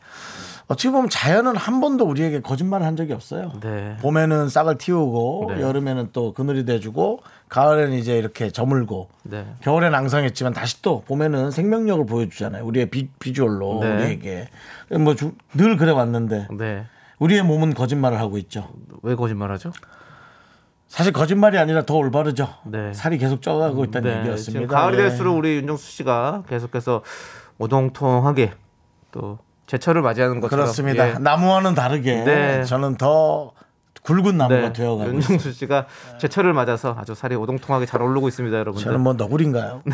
[0.67, 3.53] 어찌 보면 자연은 한 번도 우리에게 거짓말을 한 적이 없어요.
[3.61, 3.95] 네.
[4.01, 5.61] 봄에는 싹을 틔우고 네.
[5.61, 9.45] 여름에는 또 그늘이 돼주고 가을에는 이제 이렇게 저물고 네.
[9.61, 12.65] 겨울엔 앙상했지만 다시 또 봄에는 생명력을 보여주잖아요.
[12.65, 13.95] 우리의 비, 비주얼로 네.
[13.95, 14.49] 우리에게
[14.99, 15.15] 뭐
[15.53, 16.85] 늘 그래 왔는데 네.
[17.19, 18.69] 우리의 몸은 거짓말을 하고 있죠.
[19.01, 19.71] 왜 거짓말하죠?
[20.87, 22.47] 사실 거짓말이 아니라 더 올바르죠.
[22.65, 22.93] 네.
[22.93, 24.19] 살이 계속 쪄가고 있다는 네.
[24.19, 24.73] 얘기였습니다.
[24.73, 25.01] 가을이 예.
[25.03, 27.01] 될수록 우리 윤정수 씨가 계속해서
[27.57, 28.53] 오동통하게
[29.11, 31.09] 또 제철을 맞이하는 것처럼 그렇습니다.
[31.09, 31.13] 예.
[31.19, 32.63] 나무와는 다르게 네.
[32.63, 33.51] 저는 더
[34.07, 34.73] 굵은 나무가 네.
[34.73, 35.11] 되어가고.
[35.11, 35.85] 윤정수 씨가
[36.17, 38.85] 제철을 맞아서 아주 살이 오동통하게 잘 오르고 있습니다, 여러분들.
[38.85, 39.83] 저는 뭐 너구리인가요?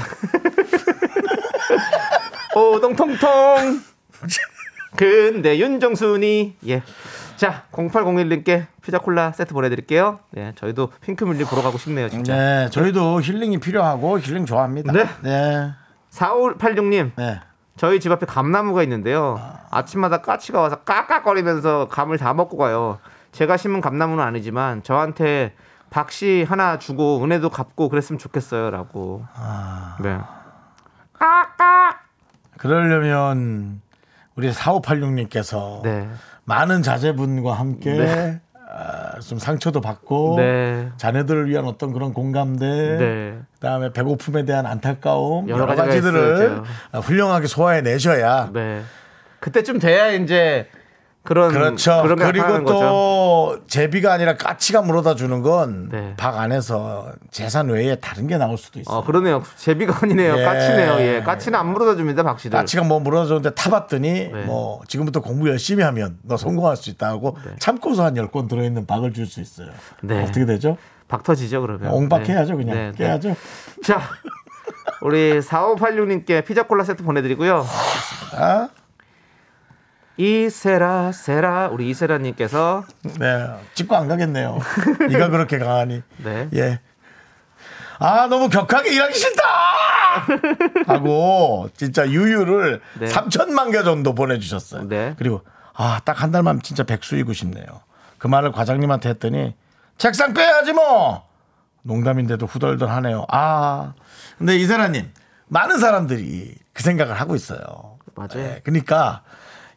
[2.56, 3.82] 오동통통.
[4.95, 6.84] 근데 윤정순이 예.
[7.38, 10.19] 자, 0801님께 피자 콜라 세트 보내드릴게요.
[10.30, 12.36] 네, 저희도 핑크뮬리 보러 가고 싶네요, 진짜.
[12.36, 14.93] 네, 저희도 힐링이 필요하고 힐링 좋아합니다.
[14.93, 15.10] 네.
[15.23, 15.71] 네.
[16.12, 17.39] 4586님, 네.
[17.76, 19.41] 저희 집 앞에 감나무가 있는데요.
[19.71, 22.99] 아침마다 까치가 와서 깍깍거리면서 감을 다 먹고 가요.
[23.33, 25.53] 제가 심은 감나무는 아니지만 저한테
[25.89, 29.23] 박씨 하나 주고 은혜도 갚고 그랬으면 좋겠어요라고.
[30.01, 30.17] 네.
[32.57, 33.81] 그러려면
[34.35, 36.07] 우리 4586님께서 네.
[36.45, 38.41] 많은 자제분과 함께 네.
[38.75, 40.89] 아, 좀 상처도 받고 네.
[40.97, 43.39] 자녀들을 위한 어떤 그런 공감대 네.
[43.55, 46.63] 그다음에 배고픔에 대한 안타까움 여러 여러, 가지들을 있어요,
[47.01, 48.81] 훌륭하게 소화해 내셔야 네.
[49.39, 50.69] 그때쯤 돼야 이제
[51.23, 52.01] 그런 그렇죠.
[52.01, 52.65] 그런 게 그리고 거죠.
[52.65, 56.15] 또 제비가 아니라 까치가 물어다 주는 건박 네.
[56.19, 58.97] 안에서 재산 외에 다른 게 나올 수도 있어요.
[58.97, 59.41] 어 그러네요.
[59.55, 60.38] 제비가 아니네요.
[60.38, 60.43] 예.
[60.43, 60.99] 까치네요.
[60.99, 61.21] 예.
[61.23, 62.57] 까치는 안 물어다 줍니다, 박씨들.
[62.57, 64.43] 까치가 뭐 물어다 줬는데 타봤더니 네.
[64.45, 68.86] 뭐 지금부터 공부 열심히 하면 너 성공할 수 있다 하고 참고서 한 10권 들어 있는
[68.86, 69.69] 박을 줄 수 있어요.
[70.01, 70.21] 네.
[70.23, 70.75] 어떻게 되죠?
[71.07, 71.91] 박 터지죠, 그러면.
[71.93, 72.97] 옹박해야죠 그냥 네, 네.
[72.97, 73.36] 깨야죠.
[73.83, 74.01] 자,
[75.01, 77.65] 우리 4586님께 피자 콜라 세트 보내 드리고요.
[78.36, 78.67] 아?
[80.17, 82.86] 이세라 세라 우리 이세라님께서
[83.19, 84.60] 네 찍고 안 가겠네요.
[85.10, 86.02] 네가 그렇게 강하니.
[86.23, 86.49] 네.
[86.56, 86.80] 예.
[87.99, 89.43] 아 너무 격하게 일하기 싫다
[90.88, 93.08] 하고 진짜 유유를 네.
[93.08, 94.88] 3천만 개 정도 보내주셨어요.
[94.88, 95.15] 네.
[95.17, 95.41] 그리고
[95.73, 97.65] 아 딱 한 달만 진짜 백수이고 싶네요.
[98.19, 99.56] 그 말을 과장님한테 했더니
[99.97, 101.28] 책상 빼야지 뭐
[101.82, 103.26] 농담인데도 후덜덜하네요.
[103.30, 103.93] 아
[104.38, 105.12] 근데 이세라님
[105.47, 107.97] 많은 사람들이 그 생각을 하고 있어요.
[108.15, 108.58] 맞아요.
[108.63, 109.23] 그러니까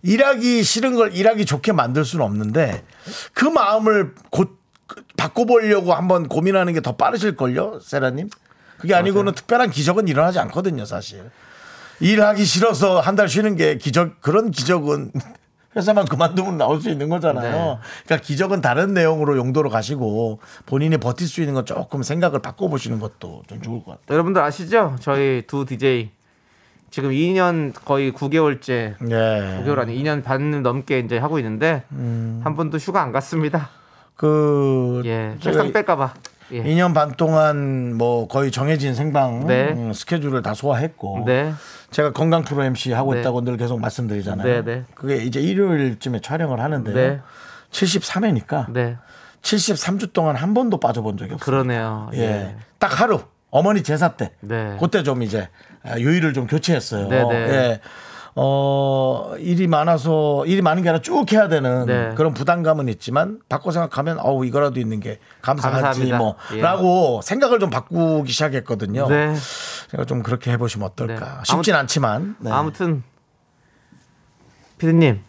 [0.06, 2.84] 일하기 싫은 걸 일하기 좋게 만들 수는 없는데
[3.34, 4.58] 그 마음을 곧
[5.16, 8.30] 바꿔보려고 한번 고민하는 게 더 빠르실걸요, 세라님?
[8.78, 11.30] 그게 아니고는 특별한 기적은 일어나지 않거든요, 사실.
[12.00, 15.10] 일하기 싫어서 한 달 쉬는 게 기적, 그런 기적은
[15.74, 17.50] 회사만 그만두면 나올 수 있는 거잖아요.
[17.52, 17.78] 네.
[18.06, 23.42] 그러니까 기적은 다른 내용으로 용도로 가시고 본인이 버틸 수 있는 건 조금 생각을 바꿔보시는 것도
[23.48, 24.02] 좀 좋을 것 같아요.
[24.10, 24.96] 여러분들 아시죠?
[25.00, 26.10] 저희 두 DJ
[26.90, 29.62] 지금 2년 거의 9개월째 네.
[29.64, 32.40] 9개월 아니 2년 반 넘게 이제 하고 있는데 음.
[32.44, 33.70] 한 번도 휴가 안 갔습니다.
[34.14, 36.14] 그, 예, 책상 뺄까봐.
[36.52, 36.62] 예.
[36.62, 39.72] 2년 반 동안 뭐 거의 정해진 생방 네.
[39.72, 41.52] 음, 스케줄을 다 소화했고 네,
[41.90, 43.20] 제가 건강 프로 MC 하고 네.
[43.20, 44.46] 있다고 늘 계속 말씀드리잖아요.
[44.46, 44.84] 네, 네.
[44.94, 46.94] 그게 이제 일요일쯤에 촬영을 하는데요.
[46.94, 47.20] 네.
[47.72, 48.96] 73회니까 네,
[49.42, 51.44] 73주 동안 한 번도 빠져본 적이 없어요.
[51.44, 52.10] 그러네요.
[52.14, 52.20] 예.
[52.20, 53.20] 예, 딱 하루
[53.56, 54.76] 어머니 제사 때 네.
[54.78, 55.48] 그때 좀 이제
[55.82, 57.08] 아, 요일을 좀 교체했어요.
[57.08, 57.34] 네, 네.
[57.34, 57.80] 예.
[58.38, 62.12] 어, 일이 많아서 일이 많은 게 아니라 쭉 해야 되는 네.
[62.16, 66.18] 그런 부담감은 있지만 바꿔 생각하면 어우 이거라도 있는 게 감사하지 감사합니다.
[66.52, 69.08] 뭐라고 생각을 좀 바꾸기 시작했거든요.
[69.08, 69.34] 네.
[69.90, 71.14] 제가 좀 그렇게 해보시면 어떨까.
[71.38, 71.40] 네.
[71.44, 72.36] 쉽진 아무- 않지만.
[72.40, 72.50] 네.
[72.50, 73.02] 아무튼
[74.76, 75.22] 피디님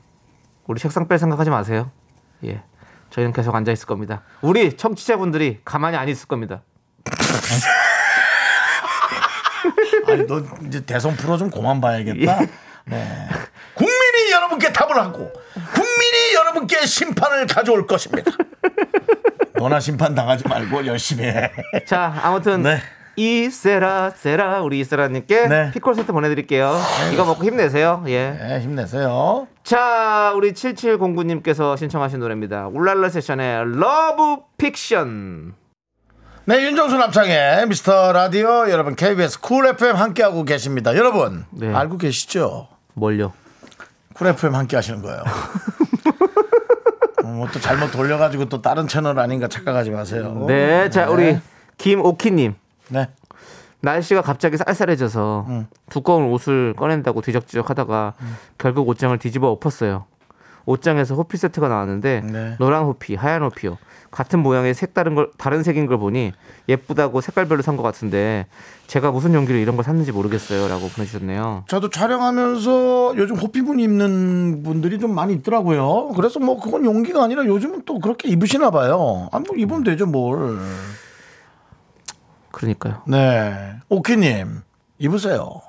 [0.66, 1.90] 우리 책상 뺄 생각하지 마세요.
[2.44, 2.62] 예,
[3.12, 4.24] 저희는 계속 앉아 있을 겁니다.
[4.42, 6.62] 우리 청취자분들이 가만히 안 있을 겁니다.
[10.08, 12.42] 아니 너 이제 대선 프로 좀 그만 봐야겠다.
[12.42, 12.50] 예.
[12.86, 13.28] 네.
[13.74, 15.32] 국민이 여러분께 답을 하고
[15.74, 18.32] 국민이 여러분께 심판을 가져올 것입니다.
[19.56, 21.52] 너나 심판 당하지 말고 열심히 해.
[21.86, 22.80] 자, 아무튼 네.
[23.18, 25.72] 이세라 세라 우리 이세라님께 네.
[25.72, 26.80] 피콜 세트 보내드릴게요.
[27.12, 28.04] 이거 먹고 힘내세요.
[28.08, 28.38] 예.
[28.40, 29.48] 네, 힘내세요.
[29.64, 32.68] 자, 우리 7709님께서 신청하신 노래입니다.
[32.68, 35.56] 울랄라 세션의 Love Fiction.
[36.50, 40.96] 네, 윤정수 남창희의 미스터 라디오 여러분 KBS Cool FM 함께하고 계십니다.
[40.96, 41.74] 여러분 네.
[41.74, 42.70] 알고 계시죠?
[42.94, 43.34] 뭘요?
[44.14, 45.24] Cool FM 함께 하시는 거예요.
[47.26, 50.46] 어, 뭐또 잘못 돌려가지고 또 다른 채널 아닌가 착각하지 마세요.
[50.48, 51.38] 네, 자, 우리
[51.80, 52.56] 김오키님.
[52.92, 53.10] 네.
[53.82, 58.14] 날씨가 갑자기 쌀쌀해져서 두꺼운 옷을 꺼낸다고 뒤적뒤적 하다가
[58.58, 60.06] 결국 옷장을 뒤집어 엎었어요.
[60.66, 62.56] 옷장에서 호피 세트가 나왔는데 네.
[62.58, 63.78] 노란 호피, 하얀 호피요.
[64.12, 66.32] 같은 모양의 색다른 걸 다른 색인 걸 보니
[66.70, 68.48] 예쁘다고 색깔별로 산 것 같은데
[68.88, 71.66] 제가 무슨 용기로 이런 걸 샀는지 모르겠어요라고 보내주셨네요.
[71.68, 76.10] 저도 촬영하면서 요즘 호피분 입는 분들이 좀 많이 있더라고요.
[76.16, 79.30] 그래서 뭐 그건 용기가 아니라 요즘은 또 그렇게 입으시나 봐요.
[79.32, 80.58] 아, 뭐 입으면 되죠, 뭘.
[82.52, 83.04] 그러니까요.
[83.08, 83.76] 네.
[83.90, 84.62] 오키님,
[85.00, 85.62] 입으세요.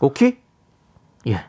[0.00, 0.36] 오키?
[1.26, 1.44] 예.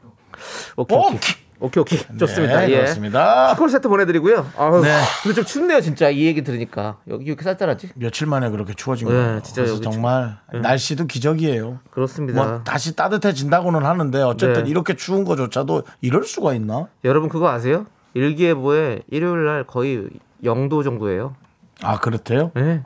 [0.78, 1.34] 오키 오키 오키.
[1.62, 2.62] 오키 오키 좋습니다.
[2.62, 2.76] 네, 예.
[2.78, 3.54] 그렇습니다.
[3.54, 4.50] 피콜 세트 보내드리고요.
[4.58, 5.02] 아유, 네.
[5.24, 7.92] 근데 좀 춥네요, 진짜 이 얘기 들으니까 여기 이렇게 쌀쌀하지?
[7.96, 9.42] 며칠 만에 그렇게 추워진 네, 거예요.
[9.42, 11.80] 진짜 그래서 정말 날씨도 기적이에요.
[11.92, 12.44] 그렇습니다.
[12.44, 14.70] 뭐 다시 따뜻해진다고는 하는데 어쨌든 네.
[14.70, 16.88] 이렇게 추운 거조차도 이럴 수가 있나?
[17.04, 17.86] 여러분 그거 아세요?
[18.14, 20.10] 일기예보에 일요일 날 거의
[20.44, 21.36] 0도 정도예요.
[21.84, 22.52] 아 그렇대요?
[22.56, 22.84] 네.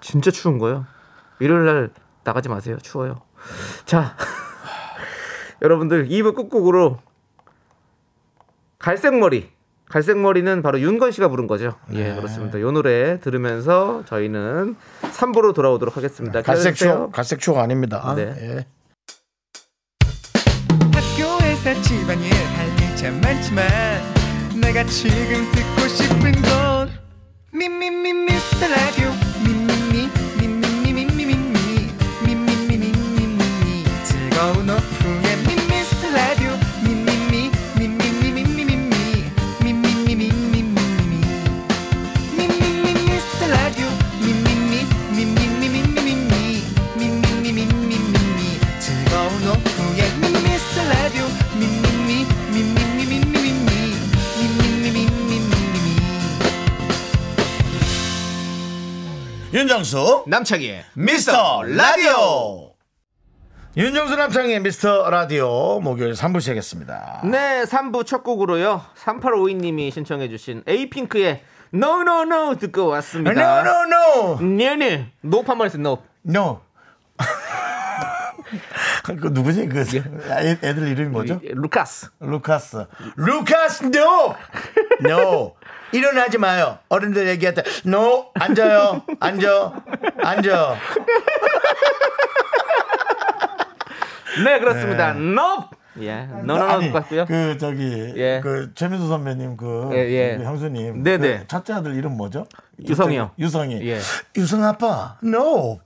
[0.00, 0.84] 진짜 추운 거예요.
[1.40, 1.90] 일요일 날
[2.24, 2.76] 나가지 마세요.
[2.82, 3.22] 추워요.
[3.86, 4.14] 자,
[5.62, 6.98] 여러분들 2부 끝곡으로
[8.78, 9.50] 갈색 머리.
[9.88, 11.74] 갈색 머리는 바로 윤건 씨가 부른 거죠.
[11.88, 12.10] 네.
[12.10, 12.58] 예, 그렇습니다.
[12.58, 16.42] 이 노래 들으면서 저희는 3부로 돌아오도록 하겠습니다.
[16.42, 16.74] 갈색.
[16.76, 18.14] 추억, 갈색 추억 아닙니다.
[18.14, 18.34] 네.
[18.38, 18.66] 예.
[20.92, 23.66] 학교에서 집안일 할일참 많지만
[24.60, 26.90] 내가 지금 듣고 싶은 건
[27.52, 29.27] 미미미 미스터 라디오
[59.68, 62.72] 윤정수 남창희의 미스터 라디오.
[63.76, 67.20] 윤정수 남창희의 미스터 라디오 목요일 3부 시작했습니다.
[67.24, 68.80] 네, 3부 첫 곡으로요.
[68.96, 71.42] 3852님이 신청해 주신 에이핑크의
[71.74, 73.30] No No No 듣고 왔습니다.
[73.60, 75.12] No no no 네네.
[75.20, 75.82] nope 한번 했어요.
[75.82, 76.02] nope.
[76.26, 76.60] no.
[79.04, 79.80] 그 누구지 그
[80.30, 81.40] 애, 애들 이름이 뭐죠?
[81.42, 82.10] 루카스.
[82.20, 82.86] 루카스.
[83.16, 84.34] 루카스 no
[85.04, 85.54] no
[85.92, 86.78] 일어나지 마요.
[86.88, 89.72] 어른들 얘기할 때 no 앉아요 앉아
[90.22, 90.76] 앉아.
[94.44, 95.12] 네, 그렇습니다.
[95.14, 95.78] nope.
[96.00, 96.26] 예.
[96.44, 97.26] no no no 아니, 듣고 왔고요.
[97.26, 98.40] 그 저기 예.
[98.42, 100.36] 그 최민수 선배님 그, 예, 예.
[100.38, 101.38] 그 형수님 네네.
[101.40, 102.46] 그 첫째 아들 이름 뭐죠?
[102.86, 103.32] 유성이요.
[103.38, 103.80] 유성이.
[103.88, 103.98] 예.
[104.36, 105.80] 유성 아빠 no.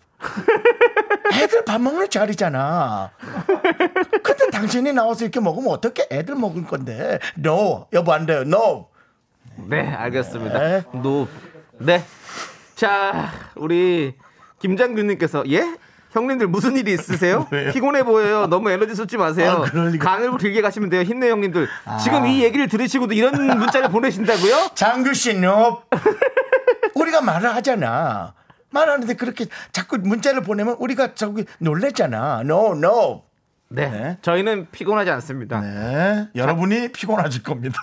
[1.32, 3.10] 애들 밥 먹는 자리잖아.
[4.22, 7.18] 근데 당신이 나와서 이렇게 먹으면 어떻게 애들 먹을 건데?
[7.38, 8.40] No 여보 안 돼요.
[8.40, 8.88] No.
[9.68, 10.58] 네, 알겠습니다.
[10.58, 10.82] 네.
[11.02, 11.28] 노.
[11.78, 12.04] 네.
[12.74, 14.14] 자, 우리
[14.60, 15.76] 김장균님께서 예?
[16.12, 17.46] 형님들 무슨 일이 있으세요?
[17.72, 18.46] 피곤해 보여요.
[18.46, 19.64] 너무 에너지 쏟지 마세요.
[19.66, 19.98] 아.
[19.98, 21.02] 간을 길게 가시면 돼요.
[21.02, 21.68] 힘내 형님들.
[22.02, 24.70] 지금 이 얘기를 들으시고도 이런 문자를 보내신다고요?
[24.74, 25.82] 장규 씨 no.
[26.94, 28.34] 우리가 말을 하잖아.
[28.72, 32.40] 말하는데 그렇게 자꾸 문자를 보내면 우리가 자꾸 놀랬잖아.
[32.42, 33.22] No no.
[33.68, 33.88] 네.
[33.88, 34.18] 네.
[34.22, 35.60] 저희는 피곤하지 않습니다.
[35.60, 35.68] 네.
[35.70, 36.28] 네.
[36.34, 37.80] 여러분이 피곤하실 겁니다.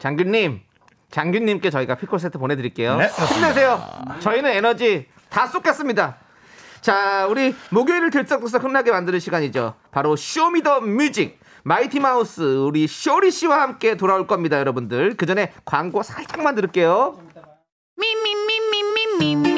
[0.00, 0.60] 장균님.
[1.10, 2.96] 장균님께 저희가 피콜 세트 보내드릴게요.
[2.96, 3.08] 네.
[3.08, 3.82] 힘내세요.
[4.20, 6.16] 저희는 에너지 다 쏟겠습니다.
[6.80, 9.74] 자, 우리 목요일을 들썩들썩 흥나게 만드는 시간이죠.
[9.90, 11.40] 바로 Show Me the Music.
[11.64, 15.16] 마이티 마우스 우리 쇼리 씨와 함께 돌아올 겁니다, 여러분들.
[15.16, 17.20] 그 전에 광고 살짝만 들을게요.
[19.20, 19.51] Me,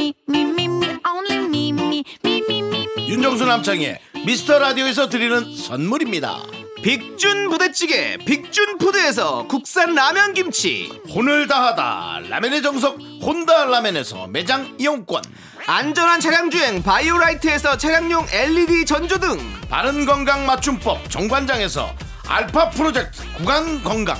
[3.06, 6.38] 윤정수 남창의 미스터 라디오에서 드리는 선물입니다.
[6.82, 10.90] 빅준 부대찌개 빅준푸드에서 국산 라면 김치.
[11.10, 15.22] 혼을 다하다 라멘의 정석 혼다 라멘에서 매장 이용권.
[15.66, 19.38] 안전한 차량 주행 바이오라이트에서 차량용 LED 전조등.
[19.68, 21.94] 바른 건강 맞춤법 정관장에서
[22.26, 24.16] 알파 프로젝트 구간 건강.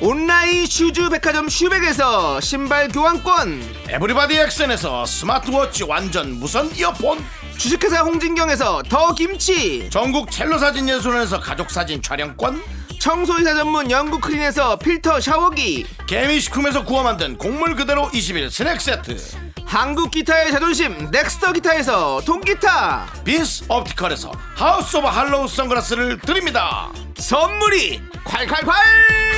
[0.00, 3.62] 온라인 슈즈 백화점 슈백에서 신발 교환권.
[3.88, 7.18] 에브리바디 액션에서 스마트워치 완전 무선 이어폰
[7.58, 9.88] 주식회사 홍진경에서 더 김치.
[9.90, 12.62] 전국 첼로 사진 예술원에서 가족 사진 촬영권.
[13.00, 15.86] 청소이사 전문 영국 크린에서 필터 샤워기.
[16.06, 19.16] 개미식품에서 구워 만든 곡물 그대로 21 스낵 세트.
[19.64, 23.06] 한국 기타의 자존심 넥스터 기타에서 통기타.
[23.24, 26.90] 빈스 옵티컬에서 하우스 오브 할로우 선글라스를 드립니다.
[27.16, 29.31] 선물이 콸콸콸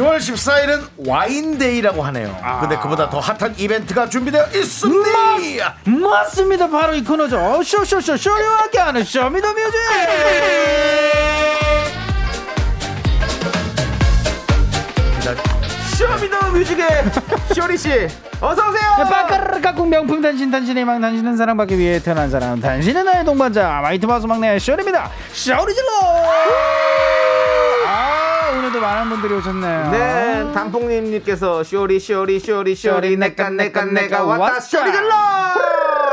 [0.00, 2.34] 10월 14일은 와인데이라고 하네요.
[2.42, 2.60] 아.
[2.60, 5.74] 근데 그보다 더 핫한 이벤트가 준비되어 있습니다.
[5.86, 6.68] 맞습니다.
[6.70, 7.62] 바로 이 코너죠.
[7.62, 9.78] 쇼쇼쇼 쇼리와 함께하는 Show Me the Music.
[15.98, 16.86] 쇼미더뮤직의
[17.54, 17.90] 쇼리 씨
[18.40, 18.96] 어서 오세요.
[18.98, 23.80] 네, 빠까르르 깍꿍 명품 단신 단신의 왕 단신은 사랑받기 위해 태어난 사람 단신은 나의 동반자
[23.82, 25.10] 마이티 마우스 막내 쇼리입니다.
[25.32, 26.99] 쇼리 질러.
[28.80, 34.60] 오늘도 많은 분들이 오셨네요 네, 단풍님께서 쇼리 쇼리 쇼리 쇼리 내까 내까 내가 왔다 왔다.
[34.60, 35.08] 쇼리 질러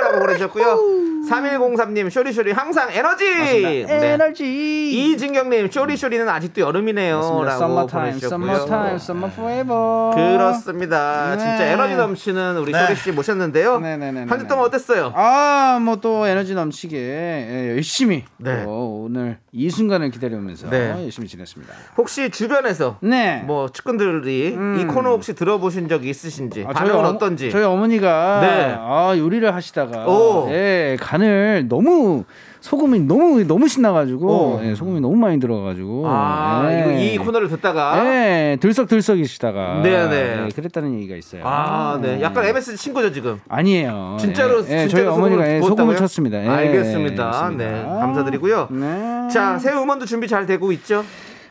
[0.03, 0.96] 라고 보내주셨고요.
[1.27, 3.25] 3103님 쇼리 쇼리 항상 에너지.
[3.25, 4.13] 네.
[4.13, 8.55] 에너지 이진경님 쇼리 쇼리는 아직도 여름이네요라고 썸머타임 보내주셨고요.
[8.57, 11.31] summertime summer forever 그렇습니다.
[11.35, 11.37] 네.
[11.37, 12.85] 진짜 에너지 넘치는 우리 네.
[12.85, 13.79] 쇼리 씨 모셨는데요.
[13.79, 14.25] 네 네 네 네.
[14.29, 15.11] 한 주 동안 어땠어요?
[15.15, 18.63] 아 뭐 또 에너지 넘치게 예, 열심히 네.
[18.63, 20.91] 또 오늘 이 순간을 기다리면서 네.
[21.05, 26.99] 열심히 지냈습니다 혹시 주변에서 네 뭐 측근들이 이 코너 혹시 들어보신 적이 있으신지 아, 반응은
[26.99, 28.75] 어머- 어떤지 저희 어머니가 네.
[28.77, 30.47] 아, 요리를 하시다가 오.
[30.51, 32.23] 예, 간을 너무
[32.61, 34.61] 소금이 너무 너무 신나가지고 오.
[34.63, 36.79] 예, 소금이 너무 많이 들어가지고 아 예.
[36.79, 40.45] 이거 이 코너를 듣다가 예, 들썩들썩이시다가 네네.
[40.45, 41.41] 예, 그랬다는 얘기가 있어요.
[41.45, 42.19] 아, 네.
[42.21, 43.39] 약간 MSG 친구죠, 지금.
[43.47, 44.17] 아니에요.
[44.19, 46.43] 진짜로, 예, 예, 진짜로 저희 어머니가 소금을 예, 쳤습니다.
[46.43, 47.31] 예, 알겠습니다.
[47.31, 47.57] 그렇습니다.
[47.57, 47.83] 네.
[47.83, 48.67] 감사드리고요.
[48.71, 49.27] 네.
[49.31, 51.03] 자, 새 음원도 준비 잘 되고 있죠?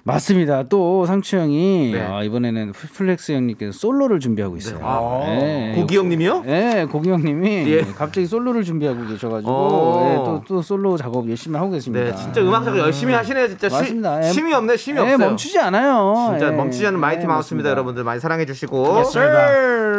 [0.06, 0.62] 맞습니다.
[0.68, 2.00] 또 상추 형이 네.
[2.00, 4.78] 아, 이번에는 플렉스 형님께서 솔로를 준비하고 있어요.
[4.82, 6.44] 아, 예, 고기 형님이요?
[6.46, 7.82] 예, 고기 형님이 예.
[7.82, 10.08] 갑자기 솔로를 준비하고 계셔가지고 어.
[10.12, 12.04] 예, 또, 또 솔로 작업 열심히 하고 계십니다.
[12.04, 13.68] 네, 진짜 음악 작업 열심히 하시네요, 진짜.
[13.68, 14.24] 시- 맞습니다.
[14.24, 14.30] 예.
[14.30, 15.18] 쉼이 없네, 쉼이 예, 없어요.
[15.18, 16.28] 멈추지 않아요.
[16.30, 16.50] 진짜 예.
[16.56, 17.70] 멈추지 않는 마이티 예, 마우스입니다.
[17.70, 18.04] 여러분들.
[18.04, 19.02] 많이 사랑해 주시고.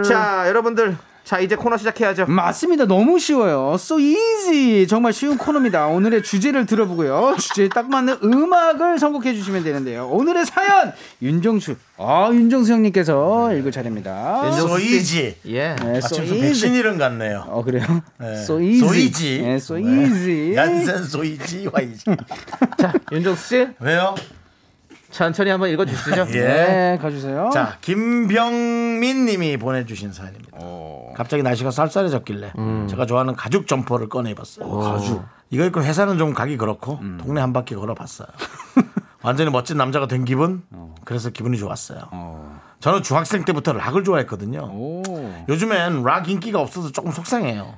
[0.04, 0.96] 자, 여러분들.
[1.28, 2.26] 자, 이제 코너 시작해야죠.
[2.28, 2.86] 맞습니다.
[2.86, 3.74] 너무 쉬워요.
[3.76, 4.88] So easy.
[4.88, 5.88] 정말 쉬운 코너입니다.
[5.88, 7.36] 오늘의 주제를 들어보고요.
[7.38, 10.08] 주제에 딱 맞는 음악을 선곡해 주시면 되는데요.
[10.08, 11.76] 오늘의 사연 윤정수.
[11.98, 14.54] 아, 윤정수 형님께서 읽을 차례입니다.
[14.54, 14.62] 씨.
[14.62, 15.36] 소이지.
[15.48, 15.76] 예.
[15.76, 16.40] 네, so 마침 easy.
[16.40, 17.44] 백신 이름 같네요.
[17.50, 17.84] 어 그래요?
[18.20, 18.32] 네.
[18.44, 18.88] So easy.
[18.88, 19.42] 소이지.
[19.42, 19.82] 네, so 네.
[19.84, 20.56] easy.
[20.56, 22.06] 얀센 소이지 와이지.
[22.80, 23.68] 자, 윤정수 씨.
[23.82, 24.16] 왜요?
[25.17, 26.27] 천천히 한번 읽어 주시죠.
[26.38, 26.41] 예.
[26.41, 27.49] 네, 가주세요.
[27.51, 30.60] 자, 김병민 님이 보내주신 사연입니다.
[31.15, 32.53] 갑자기 날씨가 쌀쌀해졌길래
[32.88, 34.69] 제가 좋아하는 가죽 점퍼를 꺼내 입었어요.
[34.77, 35.23] 가죽.
[35.49, 38.27] 이거 입고 회사는 좀 가기 그렇고 동네 한 바퀴 걸어봤어요.
[39.23, 40.62] 완전히 멋진 남자가 된 기분?
[41.03, 42.60] 그래서 기분이 좋았어요.
[42.80, 44.70] 저는 중학생 때부터 락을 좋아했거든요.
[44.72, 45.02] 오.
[45.50, 47.74] 요즘엔 락 인기가 없어서 조금 속상해요.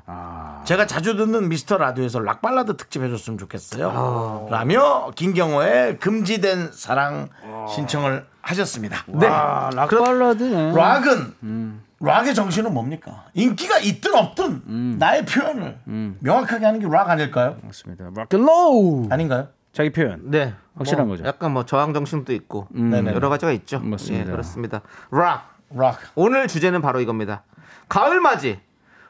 [0.66, 4.48] 제가 자주 듣는 미스터 라디오에서 락 발라드 특집 해줬으면 좋겠어요.
[4.52, 7.30] 라며 김경호의 금지된 사랑
[7.74, 9.04] 신청을 하셨습니다.
[9.08, 9.28] 네.
[9.28, 10.74] 아, 락 발라드네.
[10.76, 13.26] 락은 락의 정신은 뭡니까?
[13.34, 15.78] 인기가 있든 없든 나의 표현을
[16.20, 17.58] 명확하게 하는 게 락 아닐까요?
[17.64, 18.06] 맞습니다.
[18.15, 19.08] Rock and roll.
[19.10, 19.48] 아닌가요?
[19.80, 20.30] 자기 표현.
[20.30, 20.54] 네.
[20.76, 21.26] 확실한 뭐 거죠.
[21.26, 23.13] 약간 뭐 저항 정신도 있고 네네.
[23.13, 23.80] 여러 가지가 있죠.
[23.80, 24.28] 맞습니다.
[24.28, 24.82] 예, 그렇습니다.
[25.10, 25.56] 락.
[25.74, 26.00] 락.
[26.15, 27.44] 오늘 주제는 바로 이겁니다.
[27.88, 28.60] 가을 맞이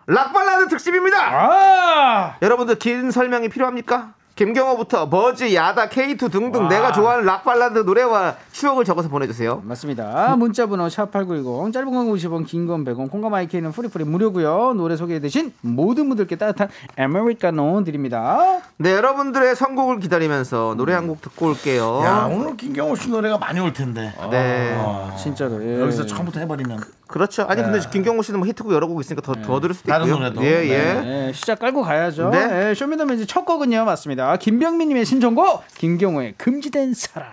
[0.06, 1.18] 락 발라드 특집입니다.
[1.22, 2.38] 아!
[2.44, 4.14] 여러분들 긴 설명이 필요합니까?
[4.40, 9.62] 김경호부터 버즈, 야다, K2 등등 내가 좋아하는 락 발라드 노래와 추억을 적어서 보내주세요.
[9.66, 10.34] 맞습니다.
[10.38, 14.76] 문자 번호 샵8910 짧은 건 50원, 긴 건 100원, 콩과 마이크는 free free 무료고요.
[14.78, 18.62] 노래 소개해 주신 모든 분들께 따뜻한 아메리카노 드립니다.
[18.78, 22.02] 네, 여러분들의 선곡을 기다리면서 노래 한 곡 듣고 올게요.
[22.06, 24.14] 야, 오늘 김경호 씨 노래가 많이 올 텐데.
[24.32, 24.74] 네.
[24.78, 25.62] 아, 진짜로.
[25.62, 25.82] 예.
[25.82, 26.80] 여기서 처음부터 해버리면.
[27.10, 27.46] 그렇죠.
[27.50, 30.20] 아니 근데 김경호 씨는 뭐 히트곡 여러 곡 있으니까 더, 더 들을 수도 다른 있고요.
[30.20, 30.44] 노래도.
[30.44, 31.28] 예, 예.
[31.28, 32.30] 예, 시작 깔고 가야죠.
[32.30, 32.70] 네.
[32.70, 34.38] 예, Show Me the Music 첫 곡은요, 맞습니다.
[34.38, 37.30] 김병민 님의 신청곡 김경호의 금지된 사랑.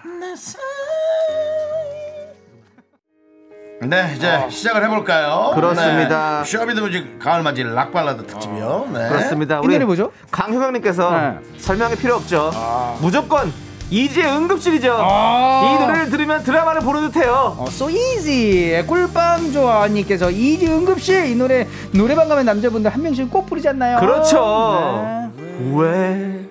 [3.82, 5.52] 네, 이제 시작을 해볼까요?
[5.54, 6.42] 그렇습니다.
[6.42, 6.50] 네.
[6.50, 8.88] Show Me the Music 가을 맞이 락 발라드 특집이요.
[8.94, 9.08] 네.
[9.10, 9.60] 그렇습니다.
[9.62, 10.10] 이 노래 뭐죠?
[10.30, 11.58] 강효경님께서 네.
[11.58, 12.50] 설명이 필요 없죠.
[13.02, 13.52] 무조건
[13.90, 14.96] 이지의 응급실이죠.
[14.98, 15.62] 아.
[15.76, 17.56] 이 노래를 들으면 드라마를 보는 듯해요.
[17.58, 18.84] 어, so easy.
[18.86, 23.98] 꿀빵 좋아님께서 이지 응급실 이 노래 노래방 가면 남자분들 한 명씩 꼭 부르지 않나요?
[24.00, 25.30] 그렇죠.
[25.36, 25.72] 네.
[25.74, 26.46] 왜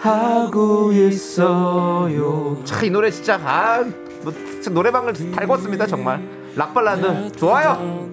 [0.00, 2.62] 하고 있어요?
[2.64, 3.82] 참이 노래 진짜 아,
[4.22, 6.20] 뭐, 진짜 노래방을 달궜습니다 정말.
[6.54, 8.08] 락 발라드 좋아요.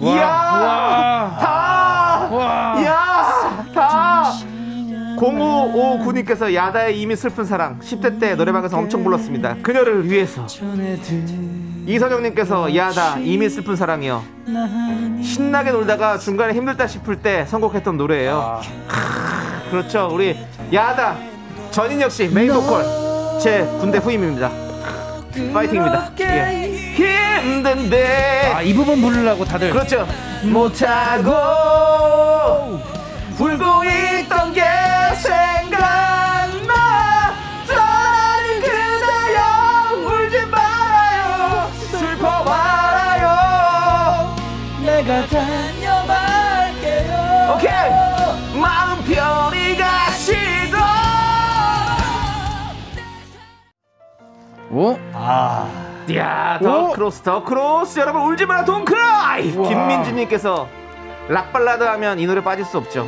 [0.00, 1.36] 이야 와.
[1.38, 2.80] 다 와.
[2.80, 4.32] 이야 다
[5.20, 9.56] 0559님께서 야다의 이미 슬픈 사랑 10대 때 노래방에서 엄청 불렀습니다.
[9.62, 10.46] 그녀를 위해서
[11.86, 14.22] 이선영님께서 야다 이미 슬픈 사랑이요
[15.22, 18.60] 신나게 놀다가 중간에 힘들다 싶을 때 선곡했던 노래예요.
[18.88, 20.36] 크, 그렇죠 우리
[20.72, 21.16] 야다
[21.70, 22.84] 전인혁 씨 메인 보컬
[23.42, 24.50] 제 군대 후임입니다.
[25.52, 26.12] 파이팅입니다.
[26.20, 26.70] 예.
[27.40, 30.06] 힘든데 아, 이 부분 부르려고 다들 그렇죠.
[30.44, 31.69] 못하고
[54.80, 55.68] 오, 아,
[56.08, 56.92] 이야, 더 오.
[56.92, 57.98] 크로스, 더 크로스.
[57.98, 59.52] 여러분, 울지 마라, don't cry!
[59.52, 60.66] 김민주님께서
[61.28, 63.06] 락발라드 하면 이 노래 빠질 수 없죠.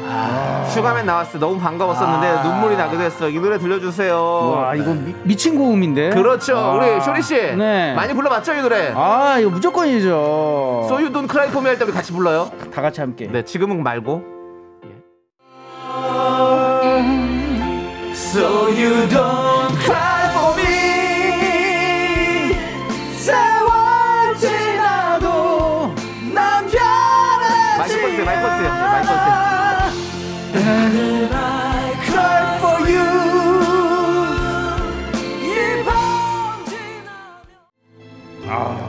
[0.69, 3.27] 슈가맨 나왔을 때 너무 반가웠었는데 눈물이 나기도 했어.
[3.31, 4.51] 이 노래 들려주세요.
[4.51, 6.11] 와 이거 미, 미친 고음인데.
[6.11, 6.59] 그렇죠.
[6.59, 6.73] 아.
[6.75, 7.35] 우리 쇼리 씨.
[7.57, 7.95] 네.
[7.95, 8.93] 많이 불러봤죠, 이 노래?
[8.95, 10.87] 아 이거 무조건이죠.
[10.91, 12.51] So you don't cry for me 할때 우리 같이 불러요.
[12.73, 13.29] 다 같이 함께.
[13.33, 14.23] 네, 지금은 말고.
[18.15, 20.22] So you don't cry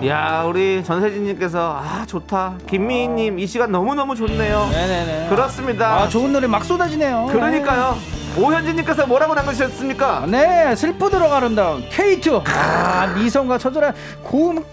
[0.06, 2.56] 야, 우리 전세진님께서 아 좋다.
[2.68, 4.68] 김미희님 이 시간 너무 너무 좋네요.
[4.72, 5.30] 네네네.
[5.30, 5.94] 그렇습니다.
[6.02, 7.28] 아 좋은 노래 막 쏟아지네요.
[7.32, 7.96] 그러니까요.
[8.36, 10.26] 오현진님께서 뭐라고 남겨주셨습니까?
[10.28, 12.42] 네, 슬프도록 아름다운 K2.
[12.48, 14.64] 아, 미성과 처절한 고음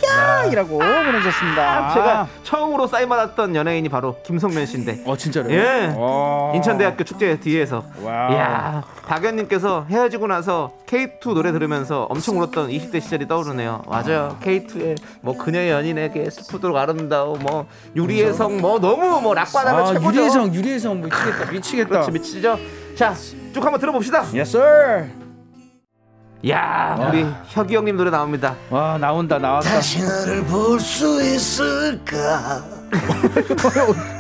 [0.45, 1.63] 꺄이라고 보내주셨습니다.
[1.91, 5.03] 아, 제가 처음으로 사인받았던 연예인이 바로 김성면 씨인데.
[5.05, 5.53] 어, 진짜로요?
[5.53, 5.93] 예.
[5.95, 6.53] 어.
[6.55, 7.85] 인천대학교 축제 뒤에서.
[8.03, 8.33] Wow.
[8.33, 13.83] 이야, 박연님께서 헤어지고 나서 K2 노래 들으면서 엄청 울었던 20대 시절이 떠오르네요.
[13.87, 14.39] 맞아요.
[14.43, 20.09] K2의 뭐 그녀의 연인에게 슬프도록 아름다워, 뭐 유리의 성, 뭐 너무 뭐 락발라드면 아, 최고죠.
[20.09, 21.89] 유리의 성, 유리의 성 미치겠다, 미치겠다.
[21.91, 22.59] 그렇지 미치죠.
[22.97, 23.15] 자,
[23.53, 24.21] 쭉 한번 들어봅시다.
[24.35, 25.09] Yes, sir.
[26.49, 28.55] 야, 우리 혁이 형님 노래 나옵니다.
[28.71, 29.69] 와, 나온다, 나왔다.
[29.69, 32.63] 다시 너를 볼 수 있을까?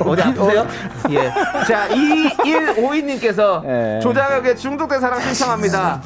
[0.01, 0.67] 어디 아프세요?
[1.11, 1.33] 예.
[1.67, 3.65] 자, 2152님께서
[3.97, 4.01] 예.
[4.01, 6.03] 조장혁의 중독된 사랑 신청합니다.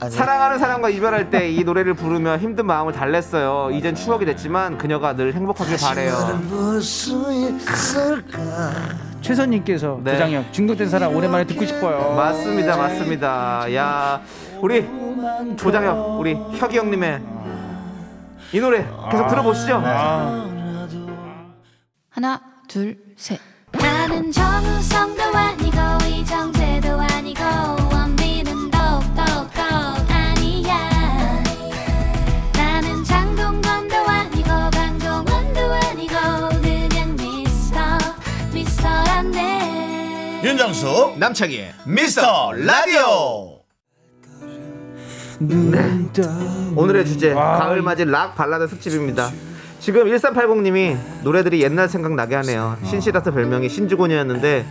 [0.00, 3.70] 아니 사랑하는 사람과 이별할 때 이 노래를 부르며 힘든 마음을 달랬어요.
[3.76, 6.40] 이젠 추억이 됐지만 그녀가 늘 행복하길 바래요.
[6.48, 8.72] 볼수 있을까?
[9.26, 10.12] 최선님께서 네.
[10.12, 12.14] 조장혁 중독된 사람 오랜만에 듣고 싶어요.
[12.14, 13.74] 맞습니다, 맞습니다.
[13.74, 14.20] 야,
[14.60, 14.86] 우리
[15.56, 17.20] 조장혁, 우리 혁이 형님의
[18.52, 19.82] 이 노래 계속 들어보시죠.
[22.08, 23.40] 하나 둘 셋.
[23.72, 26.52] 나는 정우성도 아니고 이정
[40.44, 43.60] 윤정수 남창희의 미스터 라디오
[46.76, 49.30] 오늘의 주제 가을 맞이 락 발라드 특집입니다.
[49.80, 52.76] 지금 1380님이 노래들이 옛날 생각나게 하네요.
[52.84, 54.66] 신씨라서 별명이 신주곤이었는데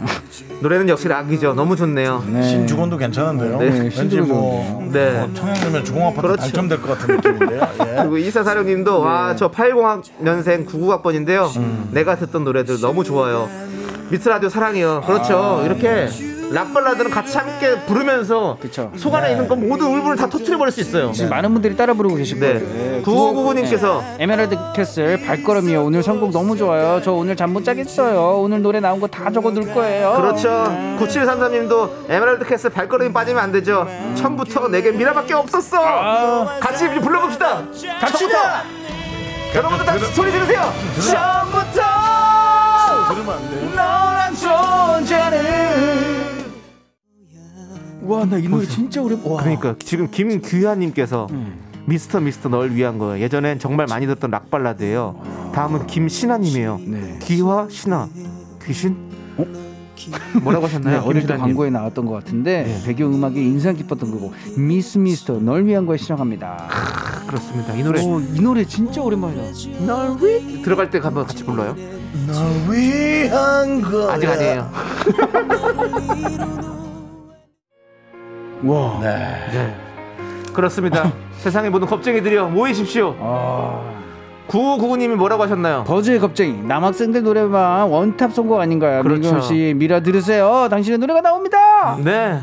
[0.61, 1.53] 노래는 역시 락이죠.
[1.53, 2.23] 너무 좋네요.
[2.43, 3.57] 신주곤도 괜찮은데요.
[3.59, 5.19] 네, 왠지 신주곤 뭐, 네.
[5.19, 6.41] 뭐 청양면 주공아파트 그렇죠.
[6.41, 7.61] 당첨될 것 같은 느낌인데요.
[7.87, 7.95] 예.
[7.99, 11.49] 그리고 이사 사령님도 와 저 80년생 99학번인데요.
[11.91, 13.47] 내가 듣던 노래들 너무 좋아요.
[14.09, 15.01] 미스 라디오 사랑해요.
[15.05, 15.61] 그렇죠.
[15.65, 16.07] 이렇게
[16.51, 18.91] 락 발라드는 같이 함께 부르면서 그쵸.
[18.97, 21.11] 속 안에 있는 건 모든 울분을 다 터트려 버릴 수 있어요.
[21.11, 22.53] 지금 많은 분들이 따라 부르고 계실 네.
[22.59, 23.01] 거예요.
[23.01, 25.83] 9999님께서 에메랄드 캐슬 발걸음이요.
[25.83, 27.01] 오늘 선곡 너무 좋아요.
[27.03, 28.41] 저 오늘 잠 못 자겠어요.
[28.41, 30.13] 오늘 노래 나온 거 다 적어 둘 거예요.
[30.17, 30.49] 그렇죠.
[30.99, 33.87] 9733님도 에메랄드 캐슬 발걸음이 빠지면 안 되죠.
[34.15, 36.45] 처음부터 내게 미라밖에 없었어.
[36.59, 37.63] 같이 이제 불러봅시다.
[37.73, 38.37] 처음부터.
[39.55, 40.61] 여러분들 다 소리 지르세요.
[41.11, 42.14] 처음부터
[43.35, 43.75] 안.
[43.75, 45.39] 너란 존재는
[48.03, 49.41] 와나 이 노래 진짜 오래 와.
[49.41, 51.59] 그러니까 지금 김규하님께서 음.
[51.87, 53.23] 미스터 미스터 널 위한 거예요.
[53.23, 55.51] 예전엔 정말 많이 듣던 락 발라드예요.
[55.53, 56.79] 다음은 김신하님이에요.
[56.85, 57.19] 네.
[57.23, 58.07] 귀화 신하
[58.63, 58.95] 귀신?
[60.43, 61.01] 뭐라고 네, 하셨나요?
[61.01, 61.39] 어릴 때 김신하님?
[61.55, 66.67] 광고에 나왔던 것 같은데 배경 음악이 인상 깊었던 거고 미스 미스터 널 위한 거에 시작합니다.
[67.27, 67.73] 그렇습니다.
[67.75, 69.85] 이 노래 오, 이 노래 진짜 오랜만이다.
[69.85, 70.61] 널 위?
[70.61, 71.75] 들어갈 때 한번 같이 불러요.
[72.27, 74.71] 널 위 한거 아직 아니에요.
[78.63, 78.99] 와.
[79.01, 79.75] 네.
[80.53, 81.11] 그렇습니다.
[81.37, 83.15] 세상의 모든 겁쟁이들이여 모이십시오.
[83.19, 83.95] 아.
[84.47, 85.83] 9999님이 뭐라고 하셨나요?
[85.85, 89.01] 버즈의 겁쟁이 남학생들 노래방 원탑 선곡 아닌가요?
[89.01, 89.21] 그렇죠.
[89.21, 90.67] 민경 씨 미라 들으세요.
[90.69, 91.97] 당신의 노래가 나옵니다.
[92.03, 92.39] 네.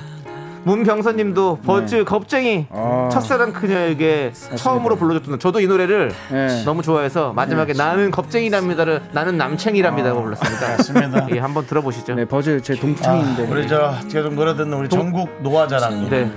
[0.64, 2.04] 문병선님도 버즈 네.
[2.04, 3.08] 겁쟁이 아.
[3.12, 6.64] 첫사랑 그녀에게 처음으로 불러줬던 저도 이 노래를 네.
[6.64, 10.68] 너무 좋아해서 마지막에 나는 겁쟁이랍니다를 나는 남챙이랍니다고 불렀습니다.
[10.68, 11.26] 맞습니다.
[11.34, 12.14] 예, 한번 들어보시죠.
[12.14, 13.48] 네, 버즈 제 동창인데.
[13.50, 16.30] 우리 저 계속 노래 듣는 우리 전국 노화자랑 네.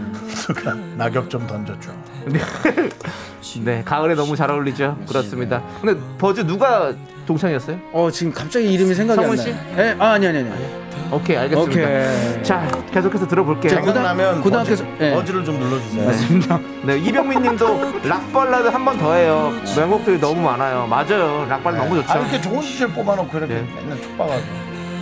[0.95, 1.91] 낙엽 좀 던져줘.
[3.63, 4.97] 네, 가을에 너무 잘 어울리죠.
[5.07, 5.61] 그렇습니다.
[5.81, 6.93] 근데 버즈 누가
[7.25, 7.77] 동창이었어요?
[7.91, 9.51] 어 지금 갑자기 이름이 생각이 성훈 안 씨?
[9.51, 9.75] 나요.
[9.75, 10.85] 네, 아 아니 아니 아니.
[11.11, 11.81] 오케이, 알겠습니다.
[11.81, 12.43] 오케이.
[12.43, 13.75] 자, 계속해서 들어볼게요.
[13.75, 15.13] 생각나면 고등학교 버즈, 네.
[15.13, 16.59] 버즈를 좀 눌러주세요.
[16.83, 19.53] 네, 이병민 님도 락 발라드 한 번 더 해요.
[19.77, 20.87] 명곡들이 너무 많아요.
[20.87, 21.45] 맞아요.
[21.47, 22.11] 락 발라드 너무 좋죠.
[22.11, 23.67] 아, 이렇게 좋은 주제를 뽑아놓고 이렇게 네.
[23.75, 24.41] 맨날 촉박하고.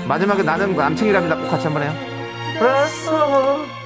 [0.07, 1.37] 마지막에 나는 남친이랍니다.
[1.37, 1.93] 꼭 같이 한 번 해요.
[2.59, 3.82] 그랬어.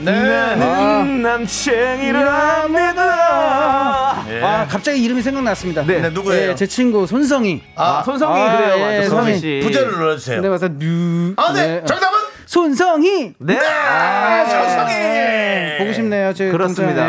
[0.00, 0.56] 네.
[0.56, 3.02] 나는 남친이랍니다.
[4.30, 4.42] 예.
[4.42, 5.84] 아 갑자기 이름이 생각났습니다.
[5.86, 6.00] 네.
[6.00, 6.50] 네, 누구예요?
[6.50, 7.62] 예, 제 친구 손성이.
[7.74, 9.02] 아, 손성이 아, 그래요.
[9.02, 9.38] 예, 손성희.
[9.38, 9.60] 씨.
[9.62, 10.40] 부저를 눌러주세요.
[10.42, 10.68] 네, 맞아.
[10.68, 11.34] 뉴.
[11.36, 11.82] 아, 네.
[11.86, 13.34] 정답은 손성이.
[13.38, 13.58] 네.
[13.58, 15.78] 아, 서성이.
[15.78, 16.32] 보고 싶네요.
[16.32, 17.02] 제 그렇습니다.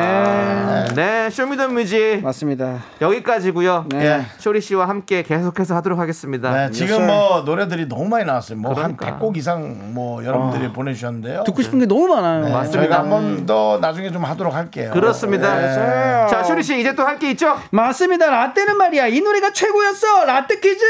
[0.83, 0.95] 동생.
[0.95, 2.79] 네, 쇼미더뮤직 맞습니다.
[2.99, 3.85] 여기까지고요.
[3.89, 4.05] 네.
[4.05, 4.21] 예.
[4.39, 6.51] 쇼리 씨와 함께 계속해서 하도록 하겠습니다.
[6.51, 8.57] 네, 지금 뭐 노래들이 너무 많이 나왔어요.
[8.57, 9.19] 뭐한 그러니까.
[9.19, 11.43] 100곡 이상 뭐 여러분들이 보내주셨는데요.
[11.45, 12.43] 듣고 싶은 게 너무 많아요.
[12.45, 12.79] 네, 맞습니다.
[12.79, 14.89] 저희가 한 번 더 나중에 좀 하도록 할게요.
[14.91, 15.55] 그렇습니다.
[15.55, 16.27] 네.
[16.29, 17.55] 자, 쇼리 씨 이제 또 할 게 있죠?
[17.71, 18.29] 맞습니다.
[18.29, 19.07] 라떼는 말이야.
[19.07, 20.25] 이 노래가 최고였어.
[20.25, 20.83] 라떼 퀴즈.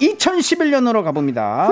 [0.00, 1.66] 2011년으로 가봅니다.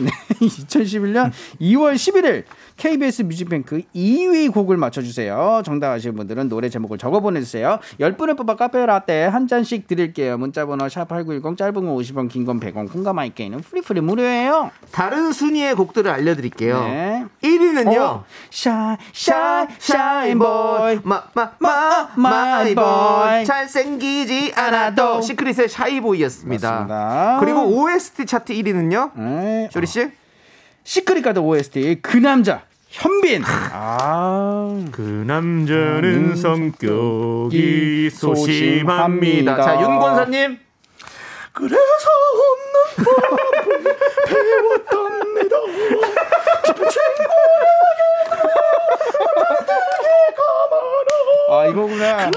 [0.00, 0.10] 네,
[0.40, 1.30] 2011년
[1.60, 2.44] 2월 11일
[2.76, 5.62] KBS 뮤직뱅크 2위 곡을 맞춰주세요.
[5.64, 7.78] 정답 아시는 분들은 노래 제목을 적어 보내주세요.
[8.00, 10.36] 10분을 뽑아 카페 라떼 한 잔씩 드릴게요.
[10.38, 14.70] 문자번호 샵8910 짧은 건 50원 긴 건 100원 콩과 my K는 free free 무료예요.
[14.90, 16.80] 다른 순위의 곡들을 알려드릴게요.
[16.84, 17.24] 네.
[17.42, 17.98] 1위는요.
[18.00, 18.24] 어?
[18.50, 20.98] shy, shy, shy boy.
[21.04, 23.44] my my my my, my boy my boy.
[23.46, 26.70] 잘생기지 않아도 시크릿의 샤이보이였습니다.
[26.70, 27.36] 맞습니다.
[27.40, 29.10] 그리고 OST 차트 1위는요.
[29.14, 29.68] 네.
[29.74, 30.08] 쇼리 씨?
[30.84, 39.60] 시크릿 가드 OST 그 남자 현빈 아 그 남자는 성격이 소심합니다.
[39.62, 40.58] 자, 윤권사님.
[41.52, 42.08] 그래서
[42.94, 43.96] 없는 법을
[44.28, 45.56] 배웠답니다.
[51.50, 52.32] 아 이거구나 남자의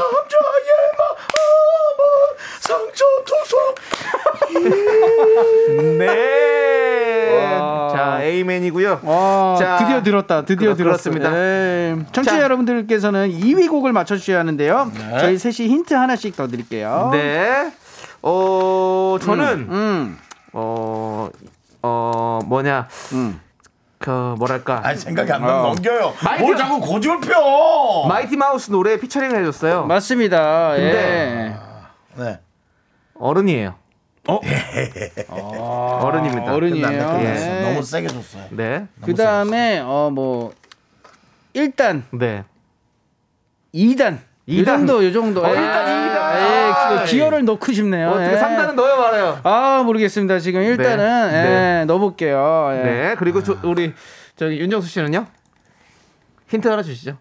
[0.98, 1.17] 마음은
[2.60, 3.76] 상처 투성.
[5.98, 7.38] 네.
[7.38, 7.94] 와.
[7.96, 9.00] 자, 에이맨이고요.
[9.04, 10.74] 와 자, 드디어 들었다 드디어.
[10.76, 11.96] 들었습니다 네.
[12.12, 12.44] 청취자 자.
[12.44, 17.72] 여러분들께서는 2위 곡을 맞춰 주셔야 하는데요 저희 셋이 힌트 하나씩 더 드릴게요 네.
[18.22, 20.18] 어, 저는 음,
[20.54, 21.30] 어,
[21.84, 22.88] 어, 뭐냐.
[23.14, 23.40] 음.
[24.00, 24.82] 그 뭐랄까.
[24.84, 25.64] 아니 생각이 안 나면 어.
[25.70, 26.14] 넘겨요.
[26.20, 28.06] 마이티- 뭘 자꾸 고집을 펴.
[28.08, 29.86] 마이티 마우스 노래 피처링을 해줬어요.
[29.86, 31.67] 맞습니다 근데- 예.
[32.18, 32.40] 네.
[33.16, 33.76] 어른이에요.
[34.28, 34.40] 어?
[36.04, 36.54] 어른입니다.
[36.54, 37.46] 어른이에요 끝났네, 끝났어.
[37.46, 37.62] 네.
[37.62, 38.44] 너무 세게 줬어요.
[38.52, 38.88] 네.
[39.04, 40.54] 그 다음에 어뭐
[41.56, 42.44] 1단 네.
[43.74, 44.80] 2단 이 이단.
[44.80, 45.60] 정도 이 정도 어, 예.
[45.60, 46.38] 일단 이단.
[46.40, 48.40] 예, 아, 그 기어를 넣고 싶네요 어떻게 예.
[48.40, 49.40] 3단은 넣어요 말아요.
[49.44, 50.40] 아 모르겠습니다.
[50.40, 51.82] 지금 일단은 네.
[51.82, 52.70] 예, 넣어볼게요.
[52.74, 52.84] 예.
[52.84, 53.16] 네.
[53.18, 53.94] 그리고 저, 우리
[54.38, 55.26] 저기 윤정수 씨는요?
[56.50, 57.18] 힌트 하나 주시죠.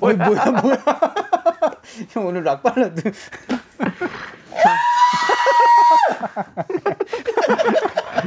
[0.00, 0.16] 어, 뭐야
[0.62, 0.78] 뭐야.
[2.10, 3.02] 형 오늘 락 발라드.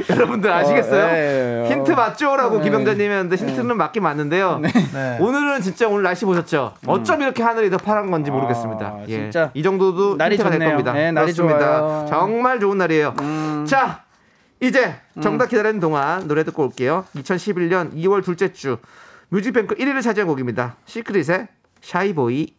[0.08, 1.04] 여러분들 아시겠어요?
[1.04, 1.70] 어, 예, 예.
[1.70, 4.58] 힌트 맞죠라고 김영자님이 했는데 힌트는 맞긴 맞는데요.
[4.92, 5.18] 네.
[5.20, 6.74] 오늘은 진짜 오늘 날씨 보셨죠?
[6.86, 8.86] 어쩜 이렇게 하늘이 더 파란 건지 모르겠습니다.
[8.86, 9.18] 아, 예.
[9.18, 10.70] 진짜 이 정도도 날이 힌트가 될 좋네요.
[10.70, 10.92] 겁니다.
[10.92, 11.32] 네, 날이.
[11.38, 12.06] 음.
[12.08, 13.14] 정말 좋은 날이에요.
[13.66, 14.02] 자,
[14.60, 17.04] 이제 정답 기다리는 동안 노래 듣고 올게요.
[17.16, 18.78] 2011년 2월 둘째 주
[19.28, 20.76] 뮤직뱅크 1위를 차지한 곡입니다.
[20.86, 21.48] 시크릿의
[21.82, 22.54] 샤이보이.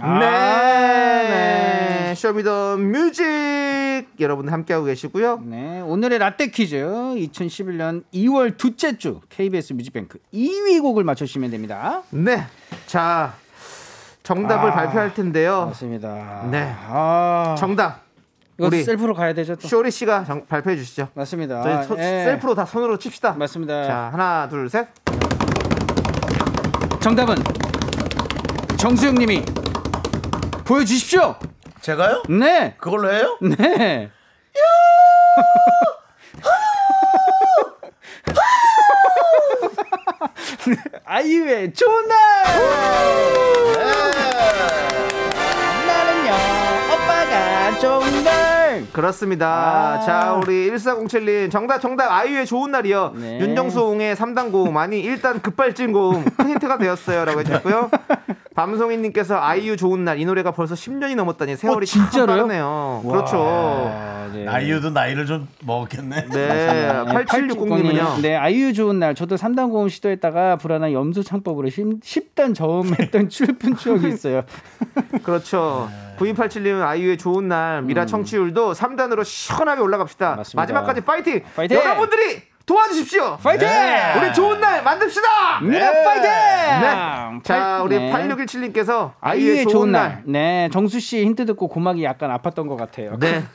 [0.00, 1.28] 아, 네.
[1.28, 2.14] 네.
[2.14, 3.24] 쇼미더 뮤직
[4.20, 5.40] 여러분 함께하고 계시고요.
[5.44, 12.02] 네, 오늘의 라떼 퀴즈 2011년 2월 둘째 주 KBS 뮤직뱅크 2위 곡을 맞춰주시면 됩니다.
[12.10, 12.44] 네.
[12.86, 13.34] 자,
[14.22, 14.74] 정답을 아.
[14.74, 15.66] 발표할 텐데요.
[15.66, 16.46] 맞습니다.
[16.50, 16.72] 네.
[16.88, 18.02] 아, 정답.
[18.58, 19.66] 우리 셀프로 가야 되죠 또.
[19.66, 21.08] 쇼리 씨가 정- 발표해 주시죠.
[21.14, 21.62] 맞습니다.
[21.62, 22.24] 저희 소- 예.
[22.24, 23.32] 셀프로 다 손으로 칩시다.
[23.32, 23.84] 맞습니다.
[23.86, 24.86] 자, 하나, 둘, 셋.
[27.00, 27.34] 정답은
[28.76, 29.42] 정수영 님이
[30.64, 31.36] 보여주십시오.
[31.80, 32.22] 제가요?
[32.28, 33.38] 네, 그걸로 해요?
[33.40, 34.10] 네.
[41.04, 42.44] 아이유의 좋은 날.
[45.86, 46.32] 나는요
[46.94, 48.53] 오빠가 좋은 날.
[48.92, 49.46] 그렇습니다.
[49.48, 50.00] 아.
[50.00, 53.12] 자, 우리 1407님 정답 정답 아이유의 좋은 날이요.
[53.16, 53.40] 네.
[53.40, 57.90] 윤정수홍의 3단 고음 아니 일단 급발진 고음 큰 힌트가 되었어요 라고 해주셨고요.
[58.54, 62.26] 밤송이님께서 아이유 좋은 날 이 노래가 벌써 10년이 넘었다니 세월이 어, 진짜로요?
[62.26, 63.02] 참 빠르네요.
[63.04, 63.36] 그렇죠.
[63.44, 64.46] 아, 네.
[64.46, 66.26] 아이유도 나이를 좀 먹었겠네.
[66.30, 68.20] 네, 8760님은요.
[68.22, 69.14] 네, 아이유 좋은 날.
[69.14, 74.42] 저도 3단 고음 시도했다가 불안한 염소 창법으로 10, 단 저음했던 출분 추억이 있어요.
[75.22, 75.88] 그렇죠.
[76.18, 76.32] 네.
[76.32, 80.32] 9287님은 아이유의 좋은 날 미라 청취율도 3단으로 시원하게 올라갑시다.
[80.32, 80.36] 음.
[80.36, 80.62] 맞습니다.
[80.62, 81.42] 마지막까지 파이팅!
[81.54, 81.76] 파이팅!
[81.78, 83.38] 여러분들이 도와주십시오.
[83.42, 83.68] 파이팅!
[84.18, 85.60] 우리 좋은 날 만듭시다.
[85.62, 86.30] 미라 파이팅!
[86.30, 87.40] 네.
[87.42, 88.10] 자, 우리 네.
[88.10, 90.22] 8617님께서 아이유의 좋은 날.
[90.26, 93.18] 네, 정수 씨 힌트 듣고 고막이 약간 아팠던 것 같아요.
[93.18, 93.44] 네.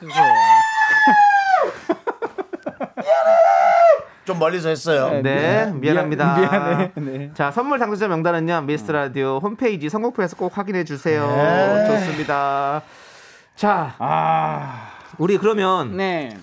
[4.30, 5.20] 좀 멀리서 했어요.
[5.24, 6.38] 네, 미안합니다.
[6.38, 6.90] 미안, 미안해.
[6.94, 7.30] 네.
[7.34, 11.26] 자, 선물 당첨자 명단은요, 미스터 라디오 홈페이지 선곡표에서 꼭 확인해 주세요.
[11.26, 11.86] 네.
[11.88, 12.82] 좋습니다.
[13.56, 16.36] 자, 아, 우리 그러면 네.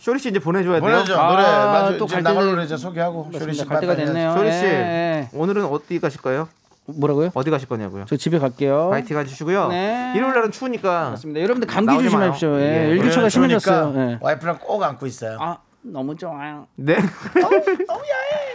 [0.00, 0.90] 쇼리 씨 이제 보내줘야 돼요.
[0.90, 3.94] 보내죠 아, 노래 맞아 또 지금 갈 나갈 때는- 노래 이제 소개하고 쇼리 씨갈 때가
[3.94, 4.32] 됐네요.
[4.32, 5.28] 쇼리 씨 예, 예.
[5.34, 6.48] 오늘은 어디 가실까요?
[6.86, 7.30] 뭐라고요?
[7.34, 8.06] 어디 가실 거냐고요?
[8.08, 8.88] 저 집에 갈게요.
[8.90, 9.68] 파이팅 해주시고요.
[9.68, 10.12] 네.
[10.16, 11.40] 일요일 날은 추우니까 맞습니다.
[11.42, 12.58] 여러분들 감기 나오지 조심하십시오.
[12.58, 12.86] 예.
[12.86, 12.90] 예.
[12.92, 13.94] 일교차가 심해졌어요.
[13.96, 14.18] 예.
[14.20, 16.66] 와이프랑 꼭 안고 있어요 아 너무 좋아요.
[16.76, 16.96] 네.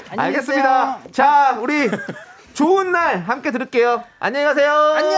[0.09, 0.97] 안녕히 알겠습니다.
[0.97, 1.11] 계세요.
[1.11, 1.89] 자, 우리
[2.53, 4.03] 좋은 날 함께 들을게요.
[4.19, 4.71] 안녕히 가세요.
[4.95, 5.11] 안녕.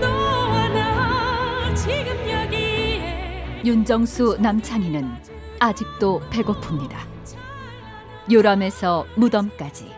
[0.00, 5.08] 너와 나 지금 여기에 윤정수 남창희는
[5.60, 6.96] 아직도 배고픕니다.
[8.32, 9.92] 요람에서 무덤까지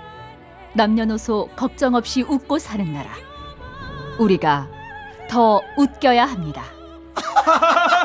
[0.74, 3.10] 남녀노소 걱정 없이 웃고 사는 나라.
[4.18, 4.68] 우리가
[5.30, 6.64] 더 웃겨야 합니다.
[7.14, 7.94] Tonight.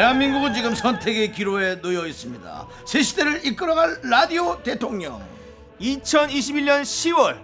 [0.00, 5.20] 대한민국은 지금 선택의 기로에 놓여 있습니다 새 시대를 이끌어갈 라디오 대통령
[5.78, 7.36] 2021년 10월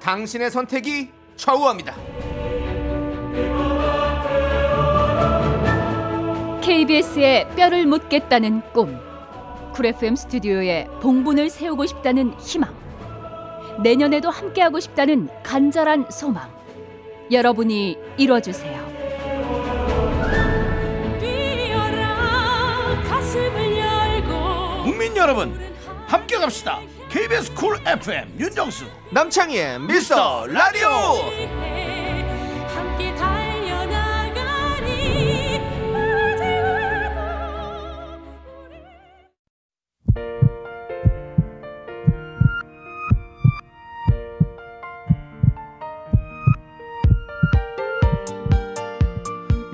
[0.00, 1.94] 당신의 선택이 좌우합니다.
[6.62, 9.07] KBS에 뼈를 묻겠다는 꿈.
[9.78, 12.74] 쿨 FM 스튜디오에 봉분을 세우고 싶다는 희망.
[13.80, 16.50] 내년에도 함께하고 싶다는 간절한 소망.
[17.30, 18.88] 여러분이 이뤄주세요.
[21.20, 25.56] 뛰어라 가슴을 열고 국민 여러분
[26.08, 30.88] 함께 갑시다 KBS 쿨 FM 윤정수 남창희의 미스터 라디오.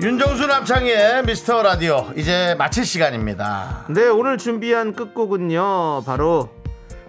[0.05, 6.03] 윤정수 남창희의 미스터 라디오 이제 마칠 시간입니다 네, 오늘 준비한 끝곡은요.
[6.05, 6.49] 바로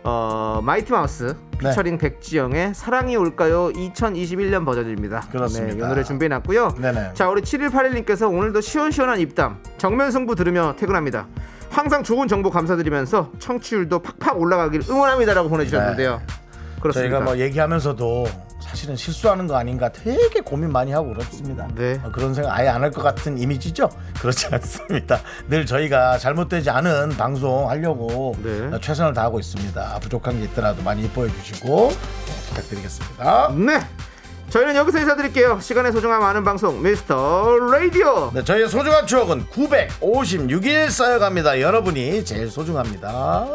[0.03, 1.69] 어, 마이티 마우스 네.
[1.69, 3.69] 피처링 백지영의 사랑이 올까요?
[3.69, 5.29] 2021년 버전입니다.
[5.31, 5.75] 그렇습니다.
[5.75, 6.77] 네, 이 노래 준비해 놨고요.
[6.81, 7.11] 네네.
[7.13, 11.27] 자, 우리 7181님께서 오늘도 시원시원한 입담 정면 승부 들으며 퇴근합니다.
[11.69, 16.23] 항상 좋은 정보 감사드리면서 청취율도 팍팍 올라가길 응원합니다라고 보내주셨는데요.
[16.81, 17.19] 그렇습니다.
[17.19, 18.27] 저희가 뭐 얘기하면서도
[18.69, 21.67] 사실은 실수하는 거 아닌가 되게 고민 많이 하고 그렇습니다.
[21.75, 21.99] 네.
[22.03, 23.89] 어, 그런 생각 아예 안 할 것 같은 이미지죠?
[24.21, 25.21] 그렇지 않습니다.
[25.49, 28.67] 늘 저희가 잘못되지 않은 방송 하려고 네.
[28.75, 29.99] 어, 최선을 다하고 있습니다.
[30.01, 33.53] 부족한 게 있더라도 많이 이뻐해 주시고 네, 부탁드리겠습니다.
[33.57, 33.81] 네.
[34.51, 35.59] 저희는 여기서 인사드릴게요.
[35.61, 38.31] 시간의 소중함 아는 방송 미스터 라디오.
[38.33, 41.61] 네, 저희의 소중한 추억은 956일 쌓여갑니다.
[41.61, 43.47] 여러분이 제일 소중합니다.